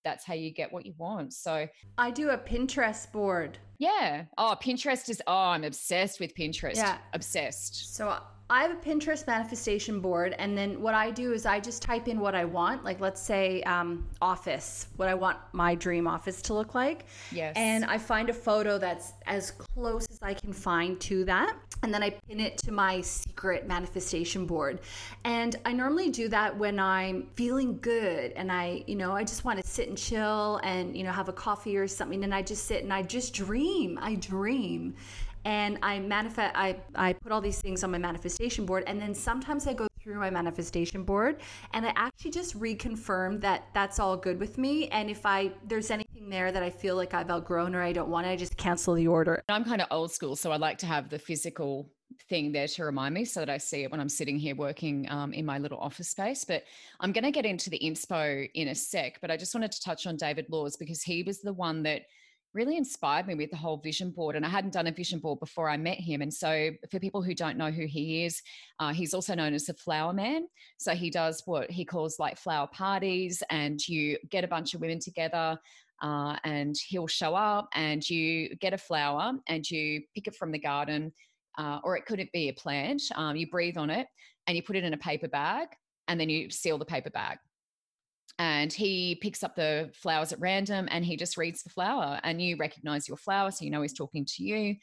[0.05, 1.33] that's how you get what you want.
[1.33, 3.59] So I do a Pinterest board.
[3.79, 4.25] Yeah.
[4.39, 6.77] Oh, Pinterest is oh, I'm obsessed with Pinterest.
[6.77, 6.99] Yeah.
[7.13, 7.95] Obsessed.
[7.95, 8.17] So
[8.51, 12.07] I have a Pinterest manifestation board, and then what I do is I just type
[12.07, 12.85] in what I want.
[12.85, 17.07] Like, let's say um, office, what I want my dream office to look like.
[17.31, 17.55] Yes.
[17.57, 21.93] And I find a photo that's as close as I can find to that, and
[21.93, 24.81] then I pin it to my secret manifestation board.
[25.25, 29.45] And I normally do that when I'm feeling good, and I, you know, I just
[29.45, 32.43] want to sit and chill, and you know, have a coffee or something, and I
[32.43, 33.99] just sit and I just dream.
[34.01, 34.95] I dream
[35.45, 39.15] and I manifest I, I put all these things on my manifestation board and then
[39.15, 41.41] sometimes I go through my manifestation board
[41.75, 45.91] and I actually just reconfirm that that's all good with me and if I there's
[45.91, 48.95] anything there that I feel like I've outgrown or I don't want I just cancel
[48.95, 49.43] the order.
[49.49, 51.91] I'm kind of old school so I like to have the physical
[52.29, 55.07] thing there to remind me so that I see it when I'm sitting here working
[55.11, 56.45] um, in my little office space.
[56.45, 56.65] But
[57.01, 59.21] I'm going to get into the inspo in a sec.
[59.21, 62.03] But I just wanted to touch on David Laws because he was the one that
[62.55, 64.37] really inspired me with the whole vision board.
[64.37, 66.23] And I hadn't done a vision board before I met him.
[66.23, 68.43] And so, for people who don't know who he is,
[68.79, 70.47] uh, he's also known as the flower man.
[70.79, 74.81] So, he does what he calls like flower parties, and you get a bunch of
[74.81, 75.59] women together.
[76.03, 80.51] Uh, and he'll show up and you get a flower and you pick it from
[80.51, 81.13] the garden
[81.59, 84.09] uh, or it could be a plant um, you breathe on it
[84.49, 85.69] and you put it in a paper bag
[86.09, 87.39] and then you seal the paper bag
[88.39, 92.41] and he picks up the flowers at random and he just reads the flower and
[92.41, 94.75] you recognize your flower so you know he's talking to you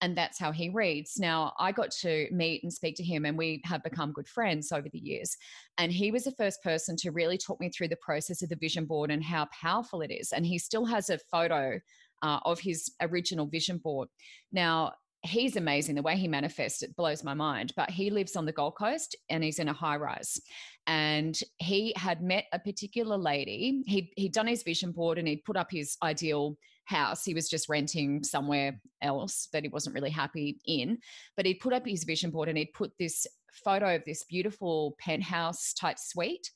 [0.00, 1.18] and that's how he reads.
[1.18, 4.72] Now i got to meet and speak to him and we have become good friends
[4.72, 5.36] over the years
[5.78, 8.56] and he was the first person to really talk me through the process of the
[8.56, 11.78] vision board and how powerful it is and he still has a photo
[12.22, 14.08] uh, of his original vision board.
[14.52, 15.94] Now he's amazing.
[15.94, 17.72] The way he manifests it blows my mind.
[17.76, 20.40] But he lives on the Gold Coast and he's in a high rise.
[20.86, 23.82] And he had met a particular lady.
[23.86, 26.56] He'd, he'd done his vision board and he'd put up his ideal
[26.86, 27.24] house.
[27.24, 30.98] He was just renting somewhere else that he wasn't really happy in.
[31.36, 33.26] But he'd put up his vision board and he'd put this
[33.64, 36.50] photo of this beautiful penthouse type suite.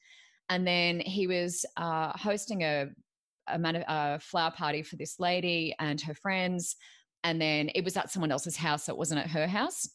[0.49, 2.89] And then he was uh, hosting a,
[3.47, 6.77] a, a flower party for this lady and her friends
[7.27, 9.89] and then it was at someone else's house, so it wasn't at her house.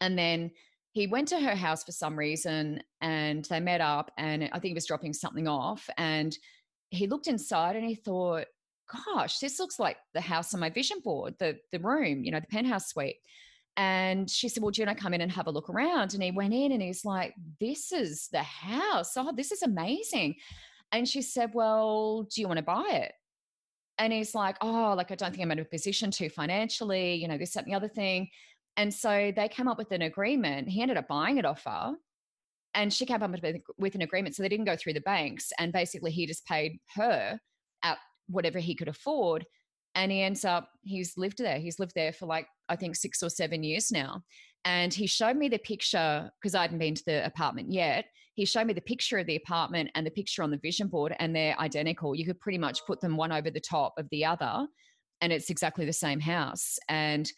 [0.00, 0.50] And then
[0.90, 4.64] he went to her house for some reason and they met up and I think
[4.64, 6.36] he was dropping something off and
[6.90, 8.46] he looked inside and he thought,
[9.06, 12.40] gosh, this looks like the house on my vision board, the the room, you know,
[12.40, 13.18] the penthouse suite.
[13.76, 16.12] And she said, Well, do you want to come in and have a look around?
[16.12, 19.16] And he went in and he's like, This is the house.
[19.16, 20.34] Oh, this is amazing.
[20.90, 23.12] And she said, Well, do you want to buy it?
[23.98, 27.28] And he's like, oh, like I don't think I'm in a position to financially, you
[27.28, 28.28] know, this, that, and the other thing.
[28.76, 30.68] And so they came up with an agreement.
[30.68, 31.94] He ended up buying it off her.
[32.74, 33.30] And she came up
[33.78, 34.34] with an agreement.
[34.34, 35.50] So they didn't go through the banks.
[35.58, 37.38] And basically, he just paid her
[37.82, 39.44] at whatever he could afford.
[39.94, 41.58] And he ends up, he's lived there.
[41.58, 44.22] He's lived there for like, I think, six or seven years now.
[44.64, 48.44] And he showed me the picture because I hadn't been to the apartment yet he
[48.46, 51.36] showed me the picture of the apartment and the picture on the vision board, and
[51.36, 52.14] they're identical.
[52.14, 54.66] You could pretty much put them one over the top of the other,
[55.20, 56.78] and it's exactly the same house.
[56.88, 57.30] And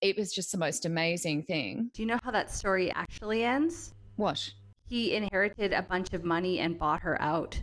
[0.00, 1.90] it was just the most amazing thing.
[1.94, 3.94] Do you know how that story actually ends?
[4.16, 4.50] What?
[4.88, 7.60] He inherited a bunch of money and bought her out.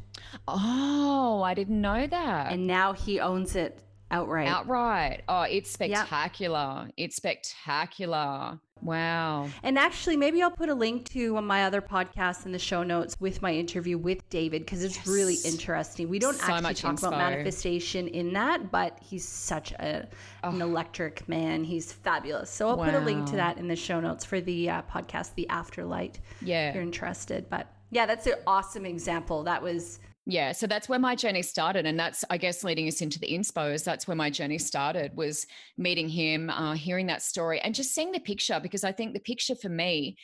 [0.48, 2.52] Oh, I didn't know that.
[2.52, 4.48] And now he owns it outright.
[4.48, 5.24] Outright.
[5.28, 6.86] Oh, it's spectacular.
[6.86, 6.94] Yep.
[6.98, 8.60] It's spectacular.
[8.84, 9.50] Wow.
[9.64, 12.60] And actually, maybe I'll put a link to one of my other podcast in the
[12.60, 15.08] show notes with my interview with David because it's yes.
[15.08, 16.10] really interesting.
[16.10, 17.08] We don't so actually talk inspo.
[17.08, 20.08] about manifestation in that, but he's such a,
[20.44, 20.50] oh.
[20.50, 21.64] an electric man.
[21.64, 22.50] He's fabulous.
[22.50, 22.86] So I'll wow.
[22.86, 26.16] put a link to that in the show notes for the uh, podcast, The Afterlight.
[26.42, 26.70] Yeah.
[26.70, 27.50] If you're interested.
[27.50, 29.44] But yeah, that's an awesome example.
[29.44, 33.02] That was yeah so that's where my journey started and that's i guess leading us
[33.02, 35.46] into the inspos that's where my journey started was
[35.78, 39.20] meeting him uh, hearing that story and just seeing the picture because i think the
[39.20, 40.16] picture for me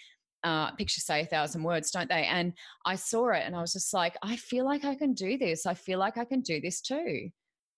[0.44, 2.26] uh, pictures say a thousand words don't they?
[2.26, 2.54] And
[2.86, 5.66] i saw it and i was just like i feel like i can do this.
[5.66, 7.30] I feel like i can do this too.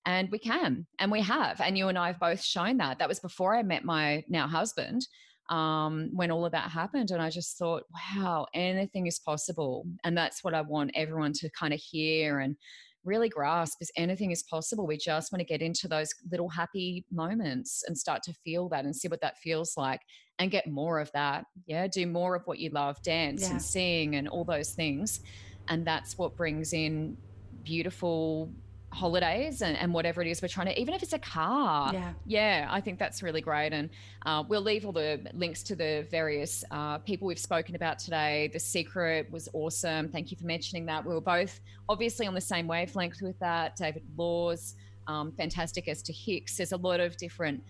[0.05, 2.99] And we can and we have and you and i have both shown that.
[2.99, 5.07] That was before i met my now husband
[5.51, 7.11] um, when all of that happened.
[7.11, 7.83] And I just thought,
[8.15, 9.85] wow, anything is possible.
[10.03, 12.55] And that's what I want everyone to kind of hear and
[13.03, 14.87] really grasp is anything is possible.
[14.87, 18.85] We just want to get into those little happy moments and start to feel that
[18.85, 20.01] and see what that feels like
[20.39, 21.45] and get more of that.
[21.65, 21.87] Yeah.
[21.87, 23.51] Do more of what you love, dance yeah.
[23.51, 25.19] and sing and all those things.
[25.67, 27.17] And that's what brings in
[27.63, 28.51] beautiful
[28.91, 31.93] holidays and, and whatever it is we're trying to even if it's a car.
[31.93, 32.13] Yeah.
[32.25, 33.73] Yeah i think that's really great.
[33.73, 33.89] And
[34.25, 38.49] uh, we'll leave all the links to the various uh, people we've spoken about today.
[38.53, 40.09] The secret was awesome.
[40.09, 41.05] Thank you for mentioning that.
[41.05, 43.75] We were both obviously on the same wavelength with that.
[43.75, 44.75] David laws
[45.07, 46.57] um, fantastic to hicks.
[46.57, 47.63] There's a lot of different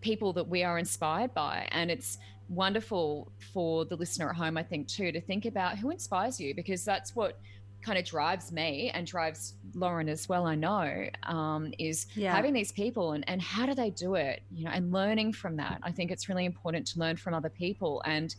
[0.00, 1.66] people that we are inspired by.
[1.72, 5.90] And it's wonderful for the listener at home i think too to think about who
[5.90, 7.38] inspires you because that's what
[7.82, 12.34] kind of drives me and drives Lauren as well, I know, um, is yeah.
[12.34, 15.56] having these people and, and how do they do it, you know, and learning from
[15.56, 15.78] that.
[15.82, 18.34] I think it's really important to learn from other people and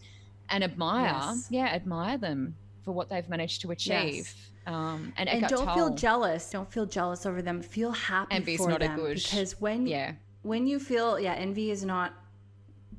[0.51, 1.47] and admire, yes.
[1.51, 4.15] yeah, admire them for what they've managed to achieve.
[4.15, 4.35] Yes.
[4.65, 6.49] Um, and, and don't feel jealous.
[6.49, 7.61] Don't feel jealous over them.
[7.61, 11.33] Feel happy Envy's for not them a good, because when yeah when you feel yeah
[11.33, 12.13] envy is not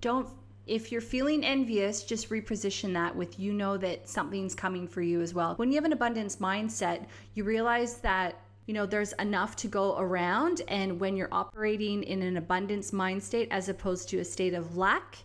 [0.01, 0.29] don't
[0.71, 5.21] if you're feeling envious, just reposition that with you know that something's coming for you
[5.21, 5.57] as well.
[5.57, 9.99] When you have an abundance mindset, you realize that you know there's enough to go
[9.99, 14.55] around and when you're operating in an abundance mind state as opposed to a state
[14.55, 15.19] of lack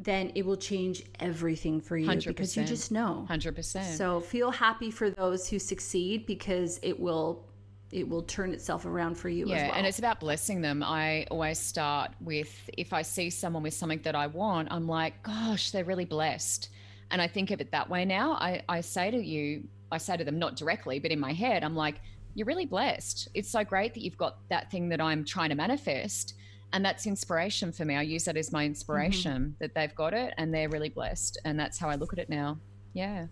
[0.00, 2.26] then it will change everything for you 100%.
[2.26, 7.44] because you just know 100% so feel happy for those who succeed because it will
[7.92, 9.76] it will turn itself around for you yeah, well.
[9.76, 10.82] and it's about blessing them.
[10.82, 15.22] I always start with if I see someone with something that I want, I'm like,
[15.22, 16.70] gosh, they're really blessed.
[17.10, 18.32] And I think of it that way now.
[18.32, 21.62] I, I say to you, I say to them, not directly, but in my head,
[21.62, 22.00] I'm like,
[22.34, 23.28] you're really blessed.
[23.34, 26.34] It's so great that you've got that thing that I'm trying to manifest.
[26.72, 27.96] And that's inspiration for me.
[27.96, 29.52] I use that as my inspiration mm-hmm.
[29.60, 31.38] that they've got it and they're really blessed.
[31.44, 32.58] And that's how I look at it now.
[32.94, 33.26] Yeah.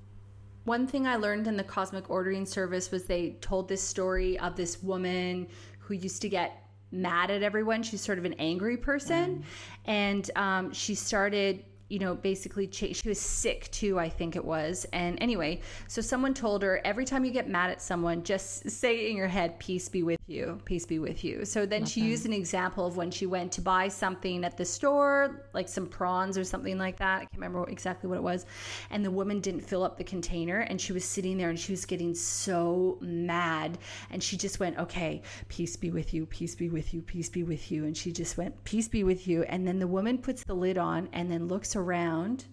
[0.65, 4.57] One thing I learned in the cosmic ordering service was they told this story of
[4.57, 5.49] this woman
[5.79, 7.83] who used to get mad at everyone.
[7.83, 9.39] She's sort of an angry person.
[9.39, 9.43] Mm.
[9.87, 14.45] And um, she started you know, basically cha- she was sick too, I think it
[14.45, 14.87] was.
[14.93, 19.11] And anyway, so someone told her every time you get mad at someone, just say
[19.11, 22.27] in your head, "Peace be with you, peace be with you." So then she used
[22.27, 26.39] an example of when she went to buy something at the store, like some prawns
[26.39, 27.17] or something like that.
[27.17, 28.47] I can't remember exactly what it was.
[28.91, 31.73] And the woman didn't fill up the container, and she was sitting there and she
[31.73, 33.79] was getting so mad,
[34.11, 37.43] and she just went, "Okay, peace be with you, peace be with you, peace be
[37.43, 40.45] with you," and she just went, "Peace be with you," and then the woman puts
[40.45, 41.80] the lid on and then looks around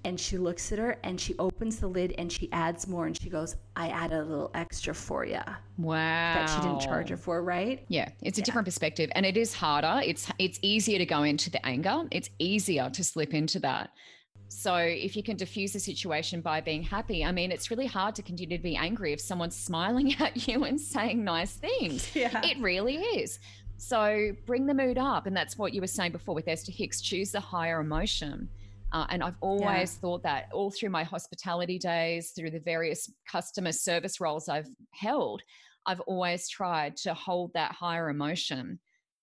[0.06, 3.20] and she looks at her and she opens the lid and she adds more and
[3.22, 5.42] she goes, I added a little extra for you.
[5.78, 5.96] Wow.
[5.96, 7.86] That she didn't charge her for, right?
[7.88, 8.46] Yeah, it's a yeah.
[8.46, 10.02] different perspective and it is harder.
[10.04, 12.04] It's it's easier to go into the anger.
[12.12, 13.92] It's easier to slip into that.
[14.50, 18.16] So if you can diffuse the situation by being happy, I mean, it's really hard
[18.16, 22.10] to continue to be angry if someone's smiling at you and saying nice things.
[22.16, 22.42] Yeah.
[22.44, 23.40] It really is.
[23.78, 25.28] So bring the mood up.
[25.28, 28.50] And that's what you were saying before with Esther Hicks choose the higher emotion.
[28.94, 30.02] Uh, and I've always yeah.
[30.02, 35.42] thought that all through my hospitality days, through the various customer service roles I've held,
[35.86, 38.80] I've always tried to hold that higher emotion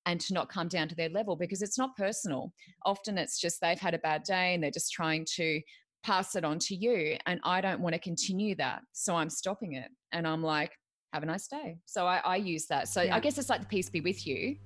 [0.06, 2.52] and to not come down to their level because it's not personal.
[2.84, 5.60] Often it's just they've had a bad day and they're just trying to
[6.02, 7.16] pass it on to you.
[7.26, 8.82] And I don't want to continue that.
[8.92, 9.90] So I'm stopping it.
[10.12, 10.72] And I'm like,
[11.14, 11.78] have a nice day.
[11.86, 12.88] So I, I use that.
[12.88, 13.16] So yeah.
[13.16, 14.56] I guess it's like the peace be with you.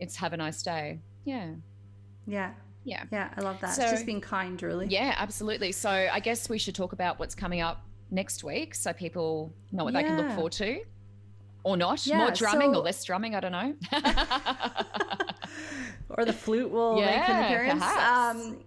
[0.00, 0.98] It's have a nice day.
[1.24, 1.50] Yeah.
[2.26, 2.52] Yeah.
[2.84, 3.04] Yeah.
[3.10, 3.74] Yeah, I love that.
[3.74, 4.86] So, just being kind, really.
[4.88, 5.72] Yeah, absolutely.
[5.72, 9.84] So I guess we should talk about what's coming up next week so people know
[9.84, 10.02] what yeah.
[10.02, 10.82] they can look forward to.
[11.64, 12.06] Or not.
[12.06, 12.80] Yeah, More drumming so...
[12.80, 13.74] or less drumming, I don't know.
[16.10, 17.82] or the flute will yeah, make an appearance.
[17.82, 18.58] Um,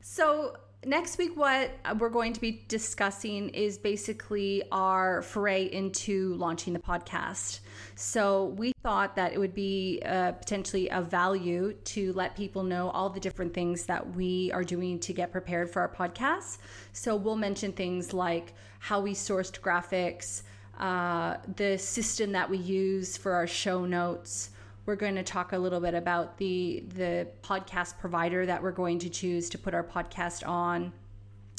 [0.00, 6.72] so next week, what we're going to be discussing is basically our foray into launching
[6.72, 7.60] the podcast.
[7.94, 12.90] So we thought that it would be uh, potentially of value to let people know
[12.90, 16.58] all the different things that we are doing to get prepared for our podcast.
[16.92, 20.42] So we'll mention things like how we sourced graphics,
[20.78, 24.50] uh, the system that we use for our show notes
[24.86, 29.00] we're going to talk a little bit about the the podcast provider that we're going
[29.00, 30.92] to choose to put our podcast on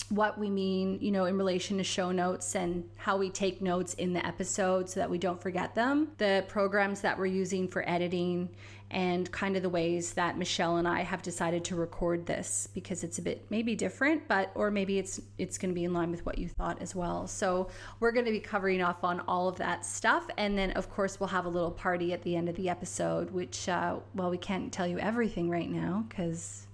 [0.09, 3.93] what we mean, you know, in relation to show notes and how we take notes
[3.95, 7.87] in the episode so that we don't forget them, the programs that we're using for
[7.87, 8.49] editing,
[8.89, 13.03] and kind of the ways that Michelle and I have decided to record this because
[13.03, 16.09] it's a bit maybe different, but or maybe it's it's going to be in line
[16.09, 17.27] with what you thought as well.
[17.27, 17.67] So
[17.99, 21.19] we're going to be covering off on all of that stuff, and then of course
[21.19, 24.37] we'll have a little party at the end of the episode, which uh, well we
[24.37, 26.66] can't tell you everything right now because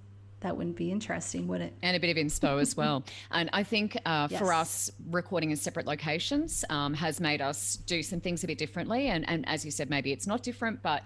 [0.44, 1.74] that wouldn't be interesting, would it?
[1.82, 3.04] And a bit of inspo as well.
[3.32, 4.40] And I think uh, yes.
[4.40, 8.58] for us, recording in separate locations um, has made us do some things a bit
[8.58, 9.08] differently.
[9.08, 11.04] And, and as you said, maybe it's not different, but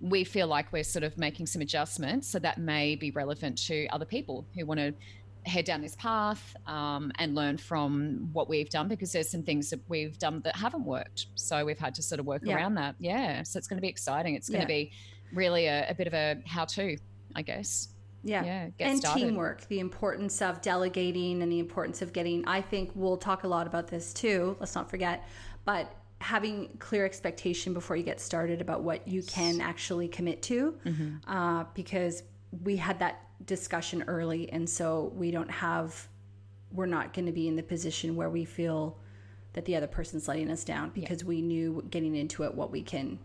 [0.00, 2.28] we feel like we're sort of making some adjustments.
[2.28, 4.94] So that may be relevant to other people who want to
[5.46, 9.70] head down this path um, and learn from what we've done because there's some things
[9.70, 11.26] that we've done that haven't worked.
[11.34, 12.56] So we've had to sort of work yeah.
[12.56, 12.96] around that.
[12.98, 13.42] Yeah.
[13.42, 14.34] So it's going to be exciting.
[14.34, 14.66] It's going yeah.
[14.66, 14.92] to be
[15.32, 16.96] really a, a bit of a how to,
[17.34, 17.88] I guess.
[18.24, 18.44] Yeah.
[18.44, 19.20] yeah and started.
[19.20, 23.48] teamwork, the importance of delegating and the importance of getting, I think we'll talk a
[23.48, 24.56] lot about this too.
[24.58, 25.28] Let's not forget.
[25.64, 25.94] But
[26.24, 31.30] having clear expectation before you get started about what you can actually commit to mm-hmm.
[31.30, 32.22] uh, because
[32.62, 36.08] we had that discussion early and so we don't have
[36.72, 38.96] we're not going to be in the position where we feel
[39.52, 41.28] that the other person's letting us down because yeah.
[41.28, 43.18] we knew getting into it what we can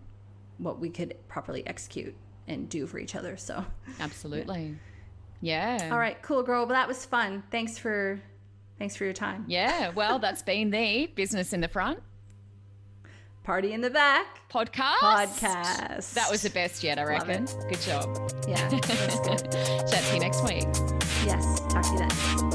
[0.57, 2.13] what we could properly execute
[2.47, 3.63] and do for each other so
[4.01, 4.75] absolutely yeah,
[5.41, 5.89] yeah.
[5.91, 8.21] all right cool girl well that was fun thanks for
[8.77, 11.99] thanks for your time yeah well that's been the business in the front
[13.49, 14.99] Party in the Back podcast.
[15.01, 16.13] Podcast.
[16.13, 17.45] That was the best yet, I reckon.
[17.67, 18.31] Good job.
[18.47, 18.69] Yeah.
[18.79, 20.67] Chat to you next week.
[21.25, 21.59] Yes.
[21.61, 22.48] Talk to you then.